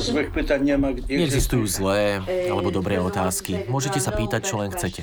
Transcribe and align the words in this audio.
Zlých 0.00 0.30
pytań, 0.34 0.60
nie 0.64 0.76
ma... 0.76 0.90
Neexistujú 0.94 1.64
zlé 1.66 2.22
alebo 2.48 2.70
dobré 2.72 2.98
otázky. 2.98 3.66
Môžete 3.66 3.98
sa 4.02 4.10
pýtať, 4.14 4.40
čo 4.46 4.58
len 4.58 4.70
chcete. 4.72 5.02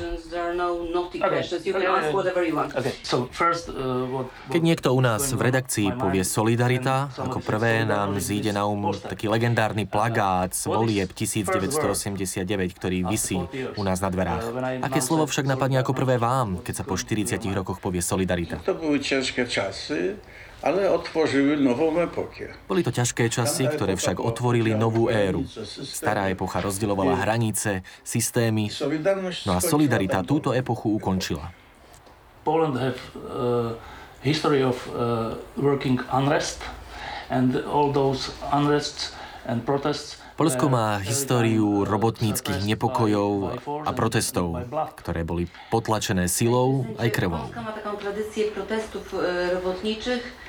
Keď 4.48 4.62
niekto 4.62 4.90
u 4.94 5.02
nás 5.02 5.24
v 5.32 5.42
redakcii 5.42 5.88
povie 5.96 6.24
Solidarita, 6.24 7.12
ako 7.16 7.40
prvé 7.44 7.88
nám 7.88 8.18
zíde 8.18 8.52
na 8.52 8.66
um 8.68 8.92
taký 8.94 9.28
legendárny 9.28 9.86
plagát 9.86 10.54
z 10.54 10.70
volieb 10.70 11.12
1989, 11.12 12.78
ktorý 12.78 12.98
visí 13.08 13.40
u 13.76 13.84
nás 13.84 14.00
na 14.00 14.10
dverách. 14.10 14.44
Aké 14.84 15.00
slovo 15.04 15.28
však 15.28 15.46
napadne 15.50 15.82
ako 15.82 15.94
prvé 15.98 16.16
vám, 16.22 16.62
keď 16.64 16.74
sa 16.82 16.84
po 16.84 16.96
40 16.96 17.40
rokoch 17.52 17.84
povie 17.84 18.00
Solidarita? 18.00 18.60
To 18.64 18.76
boli 18.78 19.02
ťažké 19.02 19.44
časy 19.48 20.18
ale 20.62 20.90
otvorili 20.90 21.62
novú 21.62 21.94
epoku. 22.02 22.50
Boli 22.66 22.82
to 22.82 22.90
ťažké 22.90 23.30
časy, 23.30 23.70
ktoré 23.70 23.94
však 23.94 24.18
otvorili 24.18 24.74
novú 24.74 25.10
éru. 25.10 25.46
Stará 25.86 26.34
epocha 26.34 26.66
rozdeľovala 26.66 27.22
hranice, 27.22 27.86
systémy, 28.02 28.74
no 29.46 29.52
a 29.54 29.60
solidarita 29.62 30.26
túto 30.26 30.58
epochu 30.58 30.98
ukončila. 30.98 31.54
Poland 32.42 32.80
have 32.80 32.98
uh, 33.28 33.76
history 34.24 34.64
of 34.64 34.80
uh, 34.96 35.36
working 35.60 36.00
unrest 36.10 36.64
and 37.30 37.60
all 37.68 37.92
those 37.92 38.32
unrests 38.56 39.14
and 39.46 39.62
protests 39.68 40.24
Polsko 40.38 40.70
má 40.70 41.02
históriu 41.02 41.82
robotníckých 41.82 42.62
nepokojov 42.62 43.58
a 43.90 43.90
protestov, 43.90 44.70
ktoré 45.02 45.26
boli 45.26 45.50
potlačené 45.74 46.30
silou 46.30 46.86
aj 47.02 47.10
krvou. 47.10 47.50
Polska 47.50 47.66
má 47.66 47.74
takú 47.74 47.98
tradíciu 47.98 48.54
protestov 48.54 49.02
e, 49.18 49.58
robotníčych, 49.58 50.22
E, 50.22 50.47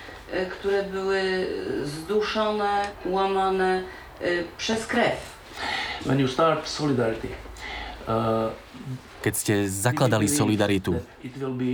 które 0.50 0.82
były 0.82 1.46
zduszone, 1.84 2.88
łamane 3.06 3.82
e, 4.20 4.44
przez 4.58 4.86
krew. 4.86 5.38
When 6.06 6.18
you 6.20 6.28
start 6.28 6.68
solidarity, 6.68 7.28
uh, 8.08 8.52
Keď 9.18 9.34
ste 9.34 9.54
zakladali 9.66 10.30
Solidaritu, 10.30 10.94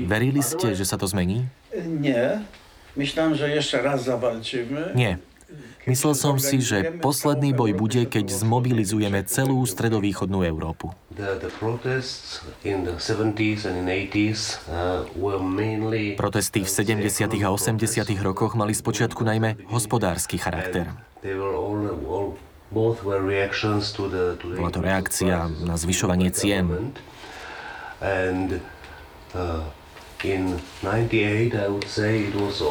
verili 0.09 0.41
ste, 0.41 0.73
že 0.73 0.89
sa 0.89 0.97
to 0.97 1.05
zmení? 1.05 1.45
Nie. 2.01 2.41
Myślałem, 2.97 3.35
že 3.35 3.51
ešte 3.53 3.83
raz 3.83 4.07
zawalczymy. 4.07 4.95
Nie. 4.95 5.19
Myslel 5.85 6.15
som 6.17 6.41
si, 6.41 6.65
že 6.65 6.97
posledný 6.97 7.53
boj 7.53 7.77
bude, 7.77 8.09
keď 8.09 8.33
zmobilizujeme 8.33 9.21
celú 9.29 9.61
stredovýchodnú 9.69 10.41
Európu. 10.41 10.97
Protesty 16.17 16.61
v 16.65 16.71
70. 16.73 17.45
a 17.45 17.49
80. 17.53 18.25
rokoch 18.25 18.57
mali 18.57 18.73
spočiatku 18.73 19.21
najmä 19.29 19.69
hospodársky 19.69 20.41
charakter. 20.41 20.89
Bola 24.55 24.71
to 24.73 24.81
reakcia 24.81 25.37
na 25.63 25.75
zvyšovanie 25.77 26.33
cien. 26.33 26.67
Uh, 29.35 29.67
in 30.23 30.63
98, 30.83 31.59
I 31.59 31.67
would 31.67 31.89
say 31.91 32.31
it 32.31 32.35
was 32.39 32.63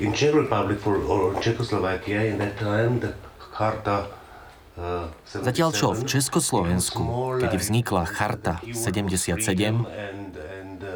in 0.00 0.12
Czech 0.12 0.34
Republic 0.34 0.80
for, 0.80 0.96
or 1.08 1.40
Czechoslovakia 1.40 2.24
in 2.24 2.38
that 2.38 2.58
time 2.58 3.00
the 3.00 3.12
charta 3.52 4.08
uh, 4.78 5.12
Zatiaľ 5.28 5.70
čo 5.76 5.92
v 5.92 6.08
Československu, 6.08 7.04
keď 7.36 7.52
vznikla 7.60 8.08
Charta 8.08 8.64
77, 8.72 9.84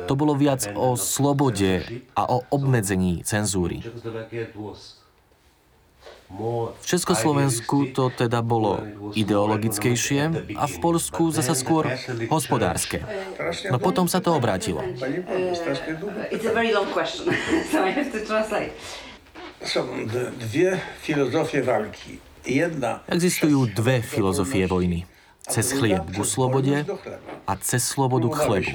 to 0.07 0.15
bolo 0.15 0.39
viac 0.39 0.71
o 0.73 0.97
slobode 0.97 1.83
a 2.15 2.23
o 2.31 2.47
obmedzení 2.49 3.27
cenzúry. 3.27 3.83
V 6.27 6.85
Československu 6.85 7.95
to 7.95 8.11
teda 8.11 8.43
bolo 8.43 8.83
ideologickejšie 9.15 10.55
a 10.59 10.65
v 10.67 10.77
Polsku 10.83 11.31
zasa 11.31 11.55
skôr 11.55 11.87
hospodárske. 12.27 13.07
No 13.71 13.79
potom 13.79 14.11
sa 14.11 14.19
to 14.19 14.35
obrátilo. 14.35 14.83
Sú 19.63 19.83
dve 20.51 20.71
filozofie 20.99 21.63
války. 21.63 22.19
Existujú 23.07 23.71
dve 23.71 24.03
filozofie 24.03 24.67
vojny. 24.67 25.07
Cez 25.47 25.79
chlieb 25.79 26.03
k 26.11 26.27
slobode 26.27 26.83
a 27.47 27.53
cez 27.63 27.83
slobodu 27.87 28.27
k 28.35 28.37
chlebu. 28.43 28.75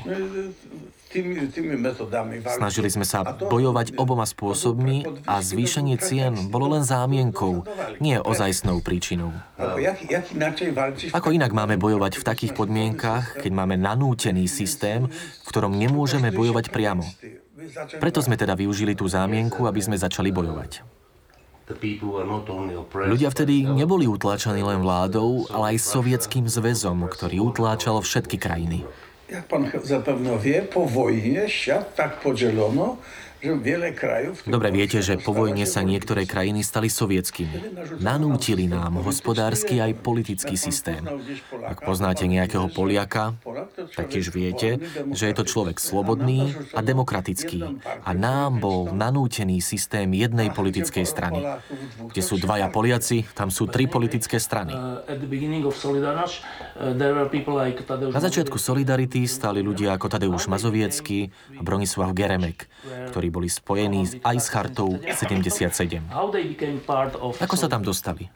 Snažili 2.47 2.87
sme 2.87 3.03
sa 3.03 3.27
bojovať 3.35 3.99
oboma 3.99 4.23
spôsobmi 4.23 5.27
a 5.27 5.43
zvýšenie 5.43 5.99
cien 5.99 6.33
bolo 6.47 6.71
len 6.71 6.87
zámienkou, 6.87 7.67
nie 7.99 8.15
ozajstnou 8.15 8.79
príčinou. 8.79 9.35
Ako 11.11 11.35
inak 11.35 11.51
máme 11.51 11.75
bojovať 11.75 12.15
v 12.15 12.23
takých 12.23 12.53
podmienkach, 12.55 13.35
keď 13.43 13.51
máme 13.51 13.75
nanútený 13.75 14.47
systém, 14.47 15.11
v 15.11 15.45
ktorom 15.51 15.75
nemôžeme 15.75 16.31
bojovať 16.31 16.71
priamo? 16.71 17.03
Preto 17.99 18.23
sme 18.23 18.39
teda 18.39 18.55
využili 18.55 18.95
tú 18.95 19.05
zámienku, 19.05 19.67
aby 19.67 19.83
sme 19.83 19.99
začali 19.99 20.31
bojovať. 20.31 21.01
Ľudia 22.91 23.29
vtedy 23.31 23.63
neboli 23.63 24.03
utláčaní 24.03 24.59
len 24.59 24.83
vládou, 24.83 25.47
ale 25.47 25.75
aj 25.75 25.87
sovietským 25.87 26.47
zväzom, 26.47 27.07
ktorý 27.07 27.51
utláčal 27.53 28.03
všetky 28.03 28.35
krajiny. 28.35 28.83
Jak 29.31 29.43
pan 29.43 29.71
zapewne 29.83 30.39
wie, 30.39 30.61
po 30.61 30.85
wojnie 30.85 31.49
świat 31.49 31.95
tak 31.95 32.19
podzielono, 32.19 32.97
Dobre 34.45 34.69
viete, 34.69 35.01
že 35.01 35.17
po 35.17 35.33
vojne 35.33 35.65
sa 35.65 35.81
niektoré 35.81 36.29
krajiny 36.29 36.61
stali 36.61 36.93
sovietskými. 36.93 37.73
Nanútili 37.97 38.69
nám 38.69 39.01
hospodársky 39.01 39.81
aj 39.81 39.97
politický 40.05 40.53
systém. 40.53 41.01
Ak 41.65 41.81
poznáte 41.81 42.29
nejakého 42.29 42.69
Poliaka, 42.69 43.33
tak 43.97 44.13
tiež 44.13 44.29
viete, 44.29 44.77
že 45.09 45.25
je 45.25 45.33
to 45.33 45.41
človek 45.41 45.81
slobodný 45.81 46.53
a 46.77 46.85
demokratický. 46.85 47.81
A 48.05 48.13
nám 48.13 48.61
bol 48.61 48.93
nanútený 48.93 49.57
systém 49.57 50.13
jednej 50.13 50.53
politickej 50.53 51.05
strany. 51.09 51.41
Kde 52.13 52.21
sú 52.21 52.37
dvaja 52.37 52.69
Poliaci, 52.69 53.25
tam 53.33 53.49
sú 53.49 53.65
tri 53.65 53.89
politické 53.89 54.37
strany. 54.37 54.77
Na 58.11 58.21
začiatku 58.21 58.57
Solidarity 58.61 59.25
stáli 59.25 59.65
ľudia 59.65 59.97
ako 59.97 60.07
Tadeusz 60.13 60.45
Mazoviecký 60.45 61.33
a 61.57 61.61
Bronislav 61.65 62.13
Geremek, 62.13 62.69
ktorí 63.09 63.30
boli 63.31 63.47
spojení 63.47 64.21
aj 64.21 64.37
s 64.37 64.47
chartou 64.51 64.99
77. 64.99 65.71
Ako 67.39 67.55
sa 67.55 67.67
tam 67.71 67.81
dostali? 67.81 68.27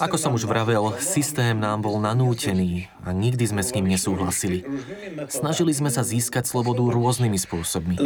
Ako 0.00 0.16
som 0.16 0.32
už 0.32 0.48
vravel, 0.48 0.96
systém 0.96 1.52
nám 1.60 1.84
bol 1.84 2.00
nanútený 2.00 2.88
a 3.04 3.12
nikdy 3.12 3.44
sme 3.44 3.60
s 3.60 3.76
ním 3.76 3.92
nesúhlasili. 3.92 4.64
Snažili 5.28 5.76
sme 5.76 5.92
sa 5.92 6.00
získať 6.00 6.48
slobodu 6.48 6.80
rôznymi 6.88 7.36
spôsobmi. 7.36 8.00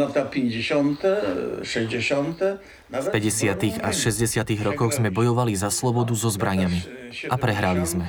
V 2.87 3.07
50. 3.11 3.79
a 3.79 3.89
60. 3.95 4.67
rokoch 4.67 4.91
sme 4.91 5.07
bojovali 5.07 5.55
za 5.55 5.71
slobodu 5.71 6.11
so 6.19 6.27
zbraniami 6.35 6.83
a 7.31 7.35
prehrali 7.39 7.87
sme. 7.87 8.03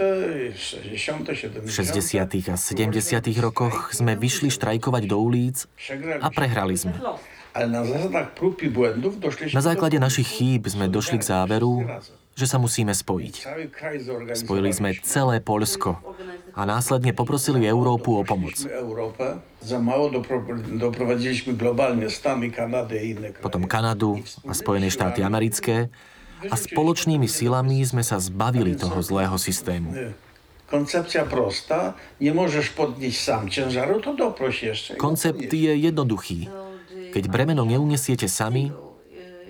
V 1.62 1.70
60. 1.70 2.50
a 2.50 2.56
70. 2.58 3.22
rokoch 3.38 3.94
sme 3.94 4.18
vyšli 4.18 4.50
štrajkovať 4.50 5.02
do 5.06 5.16
ulic 5.22 5.70
a 6.18 6.26
prehrali 6.34 6.74
sme. 6.74 6.98
Na 9.54 9.62
základe 9.62 9.98
našich 9.98 10.28
chýb 10.28 10.70
sme 10.70 10.86
došli 10.86 11.18
k 11.18 11.24
záveru, 11.26 11.86
že 12.38 12.46
sa 12.46 12.62
musíme 12.62 12.94
spojiť. 12.94 13.34
Spojili 14.38 14.70
sme 14.70 14.94
celé 15.02 15.42
Polsko 15.42 15.98
a 16.54 16.62
následne 16.62 17.10
poprosili 17.10 17.66
Európu 17.66 18.14
o 18.14 18.22
pomoc. 18.22 18.54
Potom 23.42 23.62
Kanadu 23.66 24.22
a 24.46 24.52
Spojené 24.54 24.88
štáty 24.94 25.26
americké 25.26 25.90
a 26.46 26.54
spoločnými 26.54 27.26
silami 27.26 27.82
sme 27.82 28.06
sa 28.06 28.22
zbavili 28.22 28.78
toho 28.78 29.02
zlého 29.02 29.34
systému. 29.34 30.14
Koncepcia 30.68 31.24
prostá, 31.24 31.96
nemôžeš 32.20 32.76
podnieť 32.76 33.14
sám 33.16 33.48
ciężaru, 33.48 34.04
to 34.04 34.12
doproś 34.12 34.68
ešte. 34.68 34.90
Koncept 35.00 35.48
je 35.48 35.72
jednoduchý. 35.72 36.44
Keď 37.18 37.34
bremeno 37.34 37.66
neunesiete 37.66 38.30
sami, 38.30 38.70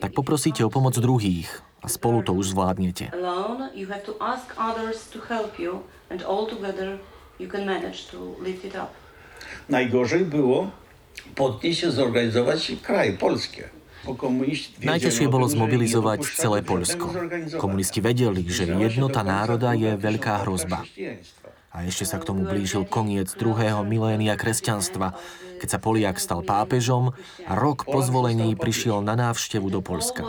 tak 0.01 0.17
poprosíte 0.17 0.65
o 0.65 0.73
pomoc 0.73 0.97
druhých 0.97 1.53
a 1.85 1.93
spolu 1.93 2.25
to 2.25 2.33
už 2.33 2.57
zvládnete. 2.57 3.13
Najgorzej 9.69 10.25
było 10.25 10.59
podnieść 11.37 11.93
zorganizować 11.93 12.73
kraj 12.81 13.21
polskie. 13.21 13.69
Najťažšie 14.81 15.29
bolo 15.29 15.45
zmobilizovať 15.45 16.25
celé 16.41 16.65
Poľsko. 16.65 17.13
Komunisti 17.61 18.01
vedeli, 18.01 18.49
že 18.49 18.65
jednota 18.65 19.21
národa 19.21 19.77
je 19.77 19.93
veľká 19.93 20.49
hrozba. 20.49 20.89
A 21.79 21.87
ešte 21.87 22.11
sa 22.11 22.19
k 22.19 22.27
tomu 22.27 22.43
blížil 22.43 22.83
koniec 22.83 23.31
druhého 23.39 23.87
milénia 23.87 24.35
kresťanstva, 24.35 25.15
keď 25.63 25.69
sa 25.71 25.79
Poliak 25.79 26.19
stal 26.19 26.43
pápežom 26.43 27.15
a 27.47 27.53
rok 27.55 27.87
po 27.87 28.03
zvolení 28.03 28.59
prišiel 28.59 28.99
na 28.99 29.15
návštevu 29.15 29.71
do 29.71 29.79
Polska. 29.79 30.27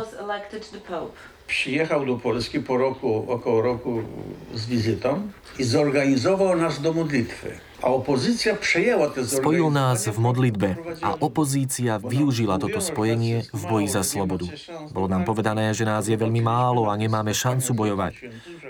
Przyjechał 1.50 2.06
do 2.06 2.16
Polski 2.22 2.60
po 2.62 2.78
roku, 2.78 3.26
około 3.28 3.62
roku 3.62 4.06
z 4.54 4.66
wizytą 4.66 5.10
i 5.60 5.64
zorganizował 5.64 6.56
nas 6.56 6.82
do 6.82 6.94
modlitwy. 6.94 7.58
A 7.82 7.88
opozícia 7.88 8.56
przejęła 8.56 9.10
te 9.10 9.26
Spojil 9.26 9.72
nás 9.72 10.06
v 10.06 10.20
modlitbe 10.20 10.76
a 11.02 11.16
opozícia 11.18 11.98
využila 11.98 12.62
toto 12.62 12.78
spojenie 12.78 13.50
v 13.50 13.64
boji 13.66 13.88
za 13.90 14.04
slobodu. 14.06 14.46
Bolo 14.94 15.08
nám 15.10 15.26
povedané, 15.26 15.74
že 15.74 15.90
nás 15.90 16.06
je 16.06 16.14
veľmi 16.14 16.44
málo 16.44 16.86
a 16.86 16.94
nemáme 16.94 17.34
šancu 17.34 17.74
bojovať. 17.74 18.14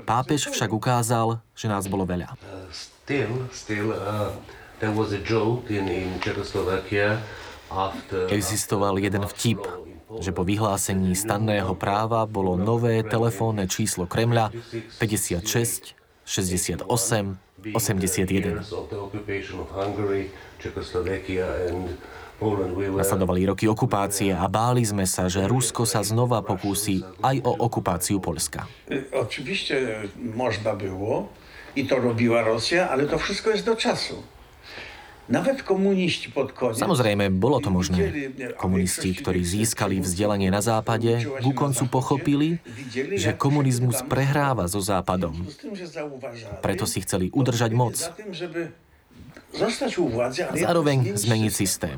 Pápež 0.08 0.48
však 0.48 0.72
ukázal, 0.72 1.44
že 1.58 1.68
nás 1.68 1.84
bolo 1.90 2.08
veľa. 2.08 2.38
Still, 2.72 3.50
still, 3.52 3.92
uh, 3.92 4.32
there 4.80 4.94
was 4.94 5.12
a 5.12 5.20
joke 5.20 5.68
in, 5.74 5.90
in 5.90 6.16
Czechoslovakia 6.22 7.20
after... 7.74 8.30
Existoval 8.30 9.02
jeden 9.02 9.26
vtip, 9.26 9.66
že 10.18 10.34
po 10.34 10.42
vyhlásení 10.42 11.14
stanného 11.14 11.78
práva 11.78 12.26
bolo 12.26 12.58
nové 12.58 13.06
telefónne 13.06 13.70
číslo 13.70 14.10
Kremľa 14.10 14.50
56 14.98 15.94
68 16.26 16.90
81. 17.70 18.66
Nasledovali 22.96 23.42
roky 23.46 23.68
okupácie 23.68 24.32
a 24.32 24.48
báli 24.48 24.88
sme 24.88 25.04
sa, 25.04 25.28
že 25.28 25.44
Rusko 25.44 25.84
sa 25.84 26.02
znova 26.02 26.40
pokúsi 26.42 27.04
aj 27.20 27.44
o 27.46 27.52
okupáciu 27.68 28.24
Polska. 28.24 28.66
Oczywiście 29.12 30.08
można 30.16 30.74
było 30.74 31.30
i 31.76 31.86
to 31.86 32.00
robiła 32.00 32.42
Rosja, 32.42 32.90
ale 32.90 33.06
to 33.06 33.18
wszystko 33.18 33.50
jest 33.50 33.66
do 33.66 33.76
czasu. 33.76 34.24
Samozrejme, 36.74 37.30
bolo 37.30 37.62
to 37.62 37.70
možné. 37.70 38.34
Komunisti, 38.58 39.14
ktorí 39.14 39.46
získali 39.46 40.02
vzdelanie 40.02 40.50
na 40.50 40.66
západe, 40.66 41.22
ku 41.46 41.54
koncu 41.54 41.86
pochopili, 41.86 42.50
že 43.14 43.38
komunizmus 43.38 44.02
prehráva 44.10 44.66
so 44.66 44.82
západom. 44.82 45.38
Preto 46.66 46.90
si 46.90 47.06
chceli 47.06 47.30
udržať 47.30 47.72
moc. 47.78 47.96
Zároveň 50.54 50.98
zmeniť 51.14 51.52
systém. 51.54 51.98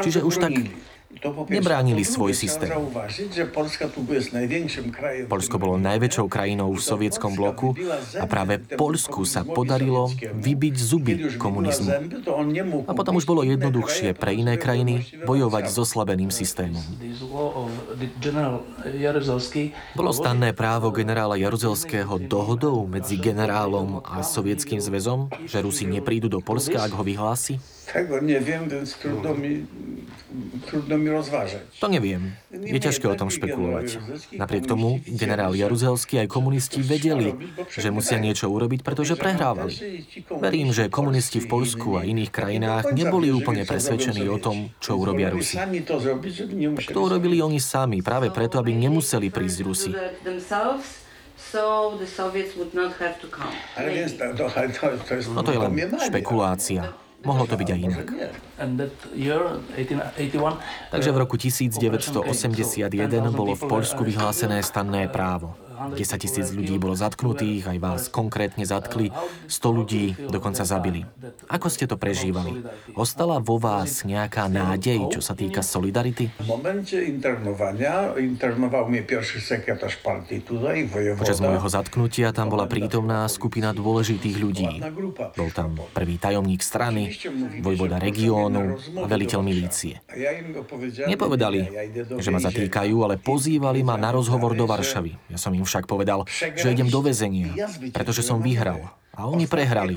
Čiže 0.00 0.20
už 0.24 0.34
tak 0.40 0.52
nebránili 1.48 2.02
svoj 2.04 2.32
systém. 2.36 2.70
Polsko 5.30 5.56
bolo 5.56 5.76
najväčšou 5.80 6.26
krajinou 6.28 6.70
v 6.72 6.80
sovietskom 6.80 7.32
bloku 7.36 7.76
a 8.18 8.24
práve 8.26 8.60
Polsku 8.74 9.22
sa 9.28 9.46
podarilo 9.46 10.10
vybiť 10.34 10.74
zuby 10.76 11.14
komunizmu. 11.36 11.90
A 12.88 12.92
potom 12.92 13.18
už 13.18 13.24
bolo 13.28 13.46
jednoduchšie 13.46 14.16
pre 14.16 14.34
iné 14.34 14.58
krajiny 14.58 15.06
bojovať 15.24 15.64
s 15.70 15.76
oslabeným 15.80 16.30
systémom. 16.30 16.82
Bolo 19.94 20.10
stanné 20.12 20.50
právo 20.52 20.90
generála 20.94 21.36
Jaruzelského 21.40 22.18
dohodou 22.24 22.86
medzi 22.86 23.18
generálom 23.18 24.02
a 24.04 24.22
sovietským 24.22 24.78
zväzom, 24.78 25.32
že 25.44 25.62
Rusi 25.62 25.84
neprídu 25.88 26.30
do 26.30 26.40
Polska, 26.44 26.84
ak 26.84 26.92
ho 26.94 27.02
vyhlási? 27.02 27.58
Tego 27.92 28.20
nie 28.20 28.40
wiem, 28.40 28.68
więc 28.68 28.94
trudno 28.96 29.34
mi, 29.34 29.66
trudno 30.66 30.98
mi 30.98 31.10
rozważać. 31.10 31.62
To 31.80 31.88
neviem. 31.88 32.32
Je 32.50 32.80
ťažké 32.80 33.06
o 33.08 33.14
tom 33.14 33.28
špekulovať. 33.30 33.98
Napriek 34.32 34.64
tomu 34.66 35.04
generál 35.04 35.52
Jaruzelský 35.52 36.24
aj 36.24 36.28
komunisti 36.32 36.80
vedeli, 36.80 37.36
že 37.68 37.92
musia 37.92 38.16
niečo 38.16 38.48
urobiť, 38.48 38.80
pretože 38.80 39.14
prehrávali. 39.20 39.74
Verím, 40.32 40.72
že 40.72 40.88
komunisti 40.88 41.44
v 41.44 41.46
Polsku 41.50 42.00
a 42.00 42.08
iných 42.08 42.32
krajinách 42.32 42.96
neboli 42.96 43.28
úplne 43.30 43.68
presvedčení 43.68 44.24
o 44.32 44.40
tom, 44.40 44.72
čo 44.80 44.96
urobia 44.96 45.28
Rusi. 45.28 45.60
To 46.90 47.00
urobili 47.04 47.44
oni 47.44 47.60
sami, 47.60 48.00
práve 48.00 48.32
preto, 48.32 48.58
aby 48.58 48.72
nemuseli 48.72 49.28
prísť 49.28 49.58
Rusi. 49.60 49.90
No 55.34 55.40
to 55.44 55.50
je 55.52 55.58
len 55.60 55.72
špekulácia. 56.00 57.03
Mohlo 57.24 57.44
to 57.48 57.56
byť 57.56 57.68
aj 57.72 57.80
inak. 57.80 58.06
Takže 60.92 61.10
v 61.10 61.18
roku 61.18 61.36
1981 61.40 63.32
bolo 63.32 63.52
v 63.56 63.64
Poľsku 63.64 64.04
vyhlásené 64.04 64.60
stanné 64.60 65.08
právo. 65.08 65.56
10 65.74 66.22
tisíc 66.22 66.46
ľudí 66.54 66.78
bolo 66.78 66.94
zatknutých, 66.94 67.74
aj 67.74 67.78
vás 67.82 68.02
konkrétne 68.06 68.62
zatkli, 68.62 69.10
100 69.50 69.78
ľudí 69.78 70.04
dokonca 70.30 70.62
zabili. 70.62 71.02
Ako 71.50 71.66
ste 71.66 71.90
to 71.90 71.98
prežívali? 71.98 72.62
Ostala 72.94 73.42
vo 73.42 73.58
vás 73.58 74.06
nejaká 74.06 74.46
nádej, 74.46 75.10
čo 75.10 75.20
sa 75.20 75.34
týka 75.34 75.66
solidarity? 75.66 76.30
V 76.38 76.46
momente 76.46 76.94
internovania 76.94 78.14
internoval 78.14 78.86
mi 78.86 79.02
prvý 79.02 79.40
sekretář 79.40 79.94
partii 80.02 80.40
tutaj, 80.46 80.86
vojevoda. 80.86 81.20
Počas 81.20 81.42
môjho 81.42 81.68
zatknutia 81.68 82.30
tam 82.30 82.54
bola 82.54 82.70
prítomná 82.70 83.26
skupina 83.26 83.74
dôležitých 83.74 84.36
ľudí. 84.38 84.70
Bol 85.34 85.50
tam 85.50 85.74
prvý 85.90 86.16
tajomník 86.22 86.62
strany, 86.62 87.10
vojvoda 87.64 87.98
regiónu 87.98 88.78
a 89.02 89.06
veliteľ 89.10 89.40
milície. 89.42 89.98
Nepovedali, 91.08 91.60
že 92.20 92.30
ma 92.30 92.38
zatýkajú, 92.38 92.96
ale 93.02 93.18
pozývali 93.18 93.80
ma 93.82 93.98
na 93.98 94.14
rozhovor 94.14 94.54
do 94.54 94.68
Varšavy. 94.68 95.32
Ja 95.32 95.38
som 95.40 95.56
im 95.56 95.63
však 95.64 95.88
povedal, 95.88 96.28
že 96.30 96.70
idem 96.70 96.88
do 96.88 97.00
väzenia, 97.04 97.52
pretože 97.90 98.22
som 98.22 98.40
vyhral. 98.40 99.03
A 99.14 99.30
oni 99.30 99.46
prehrali 99.46 99.94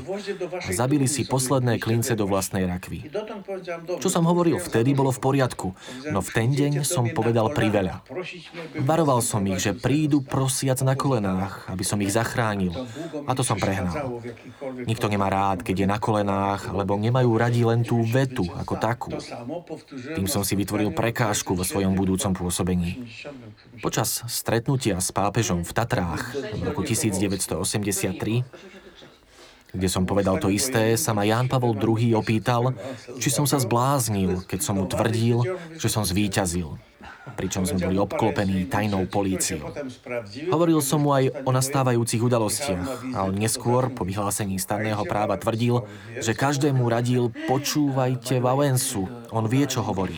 a 0.61 0.69
zabili 0.69 1.09
si 1.09 1.25
posledné 1.25 1.81
klince 1.81 2.13
do 2.13 2.29
vlastnej 2.29 2.69
rakvy. 2.69 3.09
Čo 3.97 4.09
som 4.13 4.23
hovoril 4.29 4.61
vtedy, 4.61 4.93
bolo 4.93 5.09
v 5.09 5.19
poriadku, 5.21 5.73
no 6.13 6.19
v 6.21 6.29
ten 6.29 6.53
deň 6.53 6.85
som 6.85 7.09
povedal 7.09 7.49
priveľa. 7.49 8.05
Varoval 8.77 9.25
som 9.25 9.41
ich, 9.49 9.57
že 9.57 9.73
prídu 9.73 10.21
prosiac 10.21 10.79
na 10.85 10.93
kolenách, 10.93 11.65
aby 11.65 11.81
som 11.81 11.97
ich 12.01 12.13
zachránil. 12.13 12.73
A 13.25 13.33
to 13.33 13.41
som 13.41 13.57
prehnal. 13.57 14.21
Nikto 14.85 15.09
nemá 15.09 15.33
rád, 15.33 15.65
keď 15.65 15.85
je 15.85 15.87
na 15.89 15.97
kolenách, 15.97 16.69
alebo 16.69 16.93
nemajú 16.97 17.31
radi 17.33 17.65
len 17.65 17.81
tú 17.81 18.05
vetu 18.05 18.45
ako 18.53 18.73
takú. 18.77 19.11
Tým 20.13 20.29
som 20.29 20.45
si 20.45 20.53
vytvoril 20.53 20.93
prekážku 20.93 21.57
vo 21.57 21.65
svojom 21.65 21.97
budúcom 21.97 22.37
pôsobení. 22.37 23.09
Počas 23.81 24.25
stretnutia 24.29 25.01
s 25.01 25.09
pápežom 25.09 25.65
v 25.65 25.71
Tatrách 25.73 26.33
v 26.33 26.61
roku 26.61 26.85
1983 26.85 28.77
kde 29.71 29.87
som 29.91 30.07
povedal 30.07 30.39
to 30.39 30.47
isté, 30.47 30.95
sa 30.95 31.11
ma 31.11 31.27
Ján 31.27 31.51
Pavol 31.51 31.75
II 31.75 32.15
opýtal, 32.15 32.75
či 33.19 33.29
som 33.31 33.43
sa 33.43 33.59
zbláznil, 33.59 34.47
keď 34.47 34.59
som 34.63 34.79
mu 34.79 34.85
tvrdil, 34.87 35.43
že 35.75 35.87
som 35.91 36.07
zvíťazil 36.07 36.79
pričom 37.37 37.67
sme 37.67 37.83
boli 37.83 38.01
obklopení 38.01 38.65
tajnou 38.65 39.05
políciou. 39.09 39.69
Hovoril 40.49 40.79
som 40.79 41.03
mu 41.03 41.11
aj 41.11 41.43
o 41.43 41.51
nastávajúcich 41.51 42.21
udalostiach 42.23 43.13
a 43.13 43.27
on 43.27 43.35
neskôr, 43.35 43.91
po 43.91 44.07
vyhlásení 44.07 44.55
stanného 44.57 45.03
práva, 45.03 45.35
tvrdil, 45.35 45.83
že 46.17 46.31
každému 46.31 46.81
radil 46.87 47.33
počúvajte 47.45 48.39
Valensu, 48.39 49.09
on 49.33 49.45
vie, 49.45 49.67
čo 49.67 49.83
hovorí. 49.83 50.17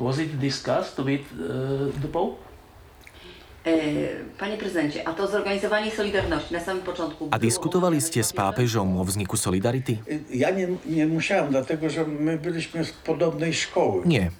Was 0.00 0.16
it 0.16 0.40
discussed 0.40 0.96
with 1.04 1.28
uh, 1.36 1.92
the 2.00 2.08
Pope? 2.08 2.40
E, 2.40 2.48
panie 4.38 4.56
prezydencie, 4.56 5.08
a 5.08 5.12
to 5.12 5.28
zorganizowanie 5.28 5.90
Solidarności 5.90 6.54
na 6.54 6.60
samym 6.60 6.82
początku... 6.82 7.28
A 7.30 7.38
diskutovali 7.38 8.00
ste 8.00 8.24
s 8.24 8.32
pápežom 8.32 8.96
o 8.96 9.04
vzniku 9.04 9.36
Solidarity? 9.36 9.98
Ja 10.30 10.50
nie, 10.50 10.68
nie 10.86 11.06
musiałem, 11.06 11.50
dlatego 11.50 11.90
że 11.90 12.04
my 12.04 12.38
byliśmy 12.38 12.84
z 12.84 12.92
podobnej 12.92 13.54
szkoły. 13.54 14.02
Nie, 14.06 14.30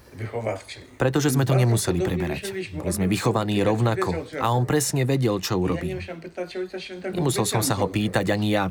pretože 0.99 1.31
sme 1.31 1.47
to 1.47 1.55
nemuseli 1.55 2.03
preberať. 2.03 2.51
Boli 2.75 2.91
sme 2.91 3.07
vychovaní 3.07 3.63
rovnako 3.63 4.27
a 4.37 4.51
on 4.51 4.67
presne 4.67 5.07
vedel, 5.07 5.39
čo 5.39 5.55
urobí. 5.57 5.95
Nemusel 7.15 7.47
som 7.47 7.63
sa 7.63 7.79
ho 7.79 7.87
pýtať 7.87 8.27
ani 8.29 8.51
ja, 8.51 8.69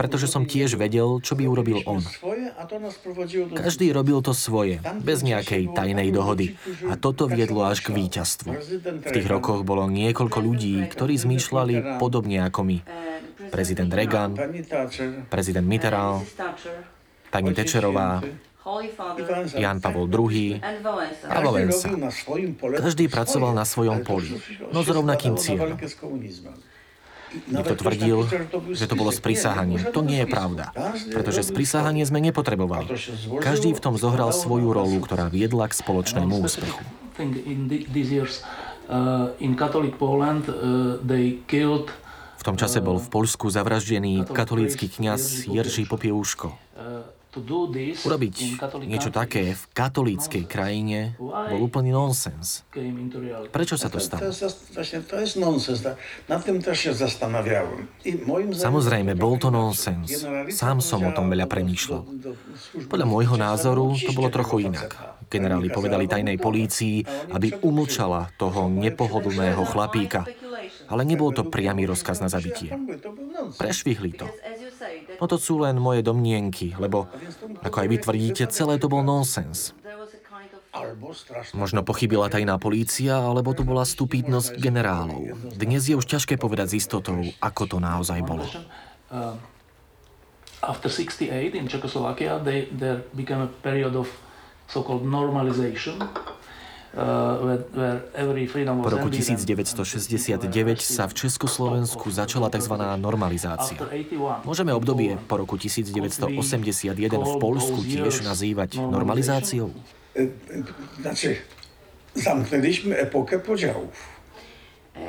pretože 0.00 0.26
som 0.26 0.48
tiež 0.48 0.80
vedel, 0.80 1.20
čo 1.20 1.36
by 1.36 1.44
urobil 1.44 1.84
on. 1.84 2.00
Každý 3.52 3.92
robil 3.92 4.18
to 4.24 4.32
svoje, 4.32 4.80
bez 5.04 5.20
nejakej 5.20 5.76
tajnej 5.76 6.08
dohody. 6.08 6.56
A 6.88 6.96
toto 6.96 7.28
viedlo 7.28 7.68
až 7.68 7.84
k 7.84 7.92
víťazstvu. 7.92 8.50
V 9.04 9.10
tých 9.12 9.26
rokoch 9.28 9.62
bolo 9.62 9.86
niekoľko 9.92 10.38
ľudí, 10.40 10.88
ktorí 10.88 11.20
zmýšľali 11.20 12.00
podobne 12.00 12.42
ako 12.48 12.60
my. 12.64 12.78
Prezident 13.52 13.92
Reagan, 13.92 14.32
prezident 15.28 15.66
Mitterrand, 15.66 16.24
pani 17.28 17.50
Tečerová, 17.52 18.24
Jan 19.58 19.82
Pavol 19.82 20.06
II 20.06 20.62
a 21.26 21.38
Wałęsa. 21.42 21.88
Každý 22.78 23.10
pracoval 23.10 23.58
na 23.58 23.66
svojom 23.66 24.06
poli, 24.06 24.38
no 24.70 24.86
s 24.86 24.88
rovnakým 24.88 25.34
cieľom. 25.34 25.74
Niekto 27.32 27.74
tvrdil, 27.80 28.28
že 28.76 28.84
to 28.84 28.92
bolo 28.92 29.08
sprísahanie. 29.08 29.80
To 29.96 30.04
nie 30.04 30.20
je 30.22 30.28
pravda, 30.28 30.68
pretože 31.10 31.48
sprísahanie 31.48 32.04
sme 32.04 32.20
nepotrebovali. 32.20 32.92
Každý 33.40 33.72
v 33.72 33.80
tom 33.80 33.96
zohral 33.96 34.36
svoju 34.36 34.68
rolu, 34.68 35.00
ktorá 35.00 35.32
viedla 35.32 35.64
k 35.66 35.74
spoločnému 35.80 36.44
úspechu. 36.44 36.84
V 42.36 42.44
tom 42.44 42.56
čase 42.60 42.78
bol 42.84 43.00
v 43.00 43.08
Polsku 43.08 43.48
zavraždený 43.48 44.28
katolícky 44.28 44.92
kňaz 44.92 45.48
Jerzy 45.48 45.88
Popieuško. 45.88 46.52
Urobiť 47.32 48.60
niečo 48.84 49.08
také 49.08 49.56
v 49.56 49.62
katolíckej 49.72 50.44
krajine 50.44 51.16
bol 51.16 51.64
úplný 51.64 51.88
nonsens. 51.88 52.60
Prečo 53.48 53.80
sa 53.80 53.88
to 53.88 53.96
stalo? 53.96 54.28
Samozrejme, 58.52 59.12
bol 59.16 59.34
to 59.40 59.48
nonsens. 59.48 60.28
Sám 60.52 60.84
som 60.84 61.00
o 61.08 61.12
tom 61.16 61.32
veľa 61.32 61.48
premýšľal. 61.48 62.02
Podľa 62.92 63.06
môjho 63.08 63.36
názoru 63.40 63.96
to 63.96 64.12
bolo 64.12 64.28
trochu 64.28 64.68
inak. 64.68 64.92
Generáli 65.32 65.72
povedali 65.72 66.04
tajnej 66.04 66.36
polícii, 66.36 67.00
aby 67.32 67.56
umlčala 67.64 68.28
toho 68.36 68.68
nepohodlného 68.68 69.64
chlapíka. 69.64 70.28
Ale 70.92 71.08
nebol 71.08 71.32
to 71.32 71.48
priamy 71.48 71.88
rozkaz 71.88 72.20
na 72.20 72.28
zabitie. 72.28 72.76
Prešvihli 73.56 74.12
to. 74.12 74.28
No 75.20 75.26
to 75.28 75.36
sú 75.36 75.60
len 75.60 75.76
moje 75.80 76.00
domnienky, 76.04 76.76
lebo, 76.78 77.10
ako 77.60 77.76
aj 77.82 77.88
vy 77.88 77.96
tvrdíte, 78.00 78.44
celé 78.48 78.78
to 78.78 78.88
bol 78.88 79.04
nonsens. 79.04 79.76
Možno 81.52 81.84
pochybila 81.84 82.32
tajná 82.32 82.56
polícia, 82.56 83.20
alebo 83.20 83.52
to 83.52 83.60
bola 83.60 83.84
stupidnosť 83.84 84.56
generálov. 84.56 85.36
Dnes 85.52 85.84
je 85.84 85.94
už 85.98 86.08
ťažké 86.08 86.40
povedať 86.40 86.72
s 86.72 86.88
istotou, 86.88 87.20
ako 87.44 87.62
to 87.68 87.76
naozaj 87.76 88.24
bolo. 88.24 88.48
After 90.62 90.88
68 90.88 91.58
in 91.58 91.66
Czechoslovakia, 91.66 92.38
they, 92.40 92.70
there 92.72 93.04
became 93.12 93.44
a 93.44 93.50
period 93.50 93.98
of 93.98 94.08
so-called 94.70 95.04
normalization, 95.04 95.98
Uh, 96.00 96.41
po 98.82 98.88
roku 98.92 99.08
1969 99.08 100.44
sa 100.84 101.08
v 101.08 101.12
Československu 101.16 102.12
začala 102.12 102.52
tzv. 102.52 102.74
normalizácia. 103.00 103.80
Môžeme 104.44 104.76
obdobie 104.76 105.16
po 105.24 105.40
roku 105.40 105.56
1981 105.56 106.92
v 107.16 107.34
Polsku 107.40 107.80
tiež 107.80 108.20
nazývať 108.28 108.76
normalizáciou? 108.76 109.72
Zamknęliśmy 112.14 112.98
epokę 112.98 113.38
podziałów. 113.38 114.12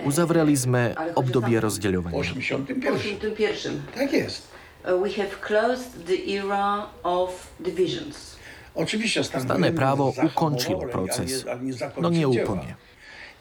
Uzavreli 0.07 0.55
sme 0.55 0.95
obdobie 1.15 1.59
rozdeľovania. 1.59 2.23
V 2.23 2.87
81. 2.87 3.83
Tak 3.91 4.13
jest. 4.15 4.47
Uh, 4.87 4.95
we 5.03 5.11
have 5.11 5.43
closed 5.43 6.07
the 6.07 6.23
era 6.23 6.87
of 7.03 7.51
divisions. 7.59 8.39
Stané 9.23 9.69
právo 9.71 10.09
ukončilo 10.13 10.89
proces, 10.89 11.45
no 11.97 12.09
nie 12.09 12.25
úplne. 12.25 12.77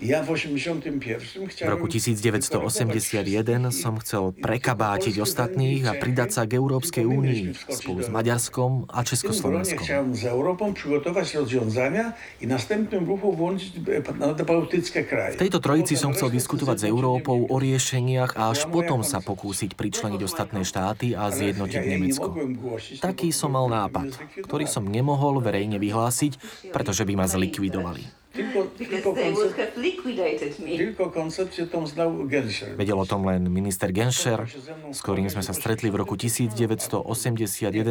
V 0.02 1.68
roku 1.70 1.86
1981 1.86 3.70
som 3.70 3.94
chcel 4.02 4.34
prekabátiť 4.34 5.22
ostatných 5.22 5.86
a 5.86 5.94
pridať 5.94 6.34
sa 6.34 6.42
k 6.42 6.58
Európskej 6.58 7.06
únii 7.06 7.54
spolu 7.70 8.02
s 8.02 8.10
Maďarskom 8.10 8.90
a 8.90 9.06
Československom. 9.06 9.86
V 15.22 15.38
tejto 15.38 15.58
trojici 15.62 15.94
som 15.94 16.10
chcel 16.10 16.34
diskutovať 16.34 16.76
s 16.82 16.84
Európou 16.90 17.46
o 17.46 17.56
riešeniach 17.62 18.34
a 18.34 18.50
až 18.50 18.66
potom 18.74 19.06
sa 19.06 19.22
pokúsiť 19.22 19.78
pričleniť 19.78 20.20
ostatné 20.26 20.66
štáty 20.66 21.14
a 21.14 21.30
zjednotiť 21.30 21.82
Nemecko. 21.86 22.34
Taký 22.98 23.30
som 23.30 23.54
mal 23.54 23.70
nápad, 23.70 24.18
ktorý 24.50 24.66
som 24.66 24.82
nemohol 24.82 25.38
verejne 25.38 25.78
vyhlásiť, 25.78 26.42
pretože 26.74 27.06
by 27.06 27.14
ma 27.14 27.30
zlikvidovali. 27.30 28.21
Tylko, 28.32 28.64
tylko, 28.80 29.12
koncept, 29.12 29.76
tylko 30.76 31.10
koncepciu 31.10 31.66
tom 31.66 31.86
znał 31.86 32.24
Genscher. 32.24 32.76
Vedel 32.76 32.96
o 32.96 33.04
tom 33.04 33.28
len 33.28 33.44
minister 33.52 33.92
Genscher, 33.92 34.48
s 34.88 35.04
ktorým 35.04 35.28
sme 35.28 35.44
sa 35.44 35.52
stretli 35.52 35.92
v 35.92 36.00
roku 36.00 36.16
1981 36.16 37.04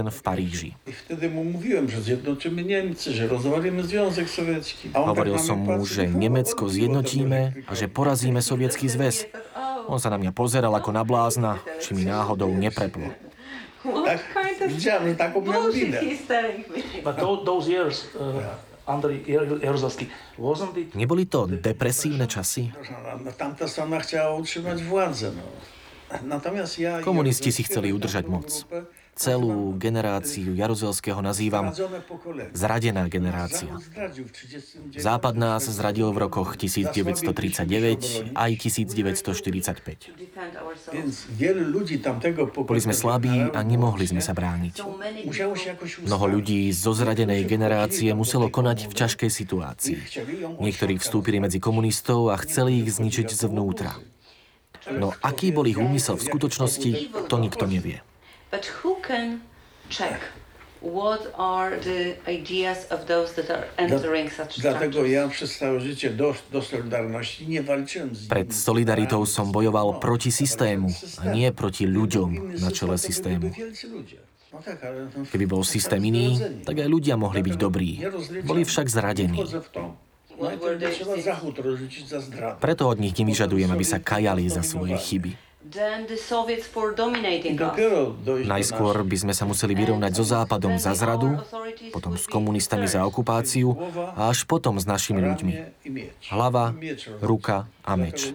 v 0.10 0.20
Paríži. 0.26 0.74
Hovoril 4.98 5.38
som 5.38 5.58
mu, 5.62 5.86
že 5.86 6.10
Nemecko 6.10 6.66
zjednotíme 6.66 7.42
a 7.70 7.72
že 7.78 7.86
porazíme 7.86 8.42
Sovietský 8.42 8.90
zväz. 8.90 9.30
On 9.86 10.02
sa 10.02 10.10
na 10.10 10.18
mňa 10.18 10.34
pozeral 10.34 10.74
ako 10.74 10.90
na 10.90 11.06
blázna, 11.06 11.62
či 11.78 11.94
mi 11.94 12.10
náhodou 12.10 12.50
nepreplo. 12.50 13.14
Tak, 13.82 14.22
widziałem, 14.70 15.10
że 15.10 15.16
taką 15.16 15.42
miał 15.42 15.74
minę. 15.74 16.02
But 17.04 17.18
those 17.46 17.66
years, 17.66 18.06
uh, 18.14 18.22
Jarozovský. 18.22 18.71
Neboli 20.96 21.26
to 21.26 21.48
depresívne 21.48 22.28
časy? 22.28 22.72
Władzę. 24.88 25.32
No. 25.32 25.46
Komunisti 27.04 27.52
si 27.52 27.64
chceli 27.64 27.96
udržať 27.96 28.26
moc. 28.28 28.66
Celú 29.12 29.76
generáciu 29.76 30.56
Jaruzelského 30.56 31.20
nazývam 31.20 31.70
zradená 32.56 33.06
generácia. 33.12 33.70
Západ 34.96 35.36
nás 35.36 35.68
zradil 35.68 36.10
v 36.16 36.18
rokoch 36.26 36.56
1939 36.56 38.32
aj 38.34 38.52
1945. 38.56 40.16
Boli 42.66 42.80
sme 42.80 42.96
slabí 42.96 43.52
a 43.52 43.60
nemohli 43.68 44.08
sme 44.08 44.24
sa 44.24 44.32
brániť. 44.32 44.80
Mnoho 46.08 46.26
ľudí 46.32 46.72
zo 46.72 46.96
zradenej 46.96 47.44
generácie 47.44 48.16
muselo 48.16 48.48
konať 48.48 48.88
v 48.88 48.94
ťažkej 48.96 49.30
situácii. 49.30 50.00
Niektorí 50.58 50.98
vstúpili 50.98 51.44
medzi 51.44 51.60
komunistov 51.60 52.32
a 52.32 52.40
chceli 52.42 52.82
ich 52.82 52.96
zničiť 52.96 53.28
zvnútra. 53.28 53.92
No 54.90 55.14
aký 55.22 55.54
bol 55.54 55.70
ich 55.70 55.78
úmysel 55.78 56.18
v 56.18 56.26
skutočnosti, 56.26 56.92
to 57.30 57.36
nikto 57.38 57.70
nevie. 57.70 58.02
But 58.52 58.68
who 58.84 59.00
can 59.00 59.40
check 59.90 60.20
what 60.82 61.32
are 61.38 61.78
the 61.80 62.18
ideas 62.28 62.90
of 62.92 63.06
those 63.06 63.34
that 63.38 63.48
are 63.50 63.66
entering 63.78 64.34
such 64.34 64.60
Dlatego 64.60 65.06
ja 65.06 65.28
przez 65.28 65.58
całe 65.58 65.80
życie 65.80 66.10
do, 66.10 66.36
do 66.52 66.62
Solidarności 66.62 67.48
nie 67.48 67.64
walczyłem 67.64 68.16
z 68.16 68.28
Pred 68.28 68.56
Solidaritou 68.56 69.26
som 69.26 69.52
bojoval 69.52 70.00
proti 70.00 70.32
systému 70.32 70.90
a 71.22 71.32
nie 71.32 71.52
proti 71.52 71.88
ľuďom 71.88 72.60
na 72.60 72.72
čele 72.72 72.98
systému. 72.98 73.54
Keby 75.32 75.46
bol 75.48 75.64
systém 75.64 76.04
iný, 76.04 76.36
tak 76.68 76.76
aj 76.84 76.88
ľudia 76.92 77.16
mohli 77.16 77.40
byť 77.40 77.56
dobrí. 77.56 78.04
Boli 78.44 78.68
však 78.68 78.92
zradení. 78.92 79.40
Preto 82.60 82.84
od 82.90 82.98
nich 83.00 83.16
nevyžadujem, 83.16 83.70
aby 83.72 83.86
sa 83.86 84.02
kajali 84.02 84.50
za 84.50 84.66
svoje 84.66 84.98
chyby. 84.98 85.51
Najskôr 88.42 88.96
by 89.06 89.18
sme 89.22 89.34
sa 89.38 89.46
museli 89.46 89.78
vyrovnať 89.78 90.12
so 90.18 90.26
Západom 90.26 90.82
za 90.82 90.98
zradu, 90.98 91.38
potom 91.94 92.18
s 92.18 92.26
komunistami 92.26 92.90
za 92.90 93.06
okupáciu 93.06 93.78
a 94.18 94.34
až 94.34 94.50
potom 94.50 94.82
s 94.82 94.90
našimi 94.90 95.22
ľuďmi. 95.22 95.54
Hlava, 96.34 96.74
ruka 97.22 97.70
a 97.86 97.94
meč. 97.94 98.34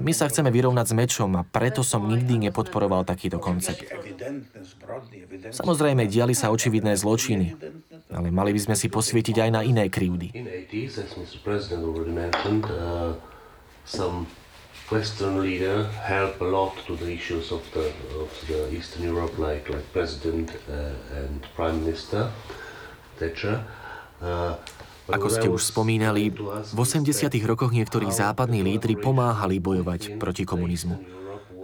My 0.00 0.16
sa 0.16 0.32
chceme 0.32 0.48
vyrovnať 0.48 0.86
s 0.88 0.94
mečom 0.96 1.36
a 1.36 1.44
preto 1.44 1.84
som 1.84 2.08
nikdy 2.08 2.48
nepodporoval 2.48 3.04
takýto 3.04 3.36
koncept. 3.36 3.84
Samozrejme, 5.52 6.08
diali 6.08 6.32
sa 6.32 6.48
očividné 6.48 6.96
zločiny, 6.96 7.60
ale 8.08 8.32
mali 8.32 8.56
by 8.56 8.72
sme 8.72 8.76
si 8.76 8.88
posvietiť 8.88 9.36
aj 9.36 9.50
na 9.52 9.60
iné 9.68 9.92
krivdy. 9.92 10.32
Western 14.92 15.40
leader 15.40 15.88
help 16.04 16.36
a 16.44 16.44
lot 16.44 16.76
to 16.84 17.00
the 17.00 17.08
issues 17.08 17.48
of 17.48 17.64
the, 17.72 17.88
of 18.20 18.28
the 18.44 18.68
Eastern 18.76 19.08
Europe, 19.08 19.32
like, 19.40 19.64
like 19.72 19.88
President 19.96 20.52
uh, 20.68 21.16
and 21.16 21.40
Prime 21.56 21.80
Minister 21.80 22.28
Thatcher. 23.16 23.64
Uh, 24.20 24.60
Ako 25.08 25.32
ste 25.32 25.48
už 25.48 25.72
spomínali, 25.72 26.28
v 26.36 26.76
80. 26.76 27.08
rokoch 27.48 27.72
niektorí 27.72 28.12
západní 28.12 28.60
lídry 28.60 29.00
pomáhali 29.00 29.64
bojovať 29.64 30.20
proti 30.20 30.44
komunizmu. 30.44 31.00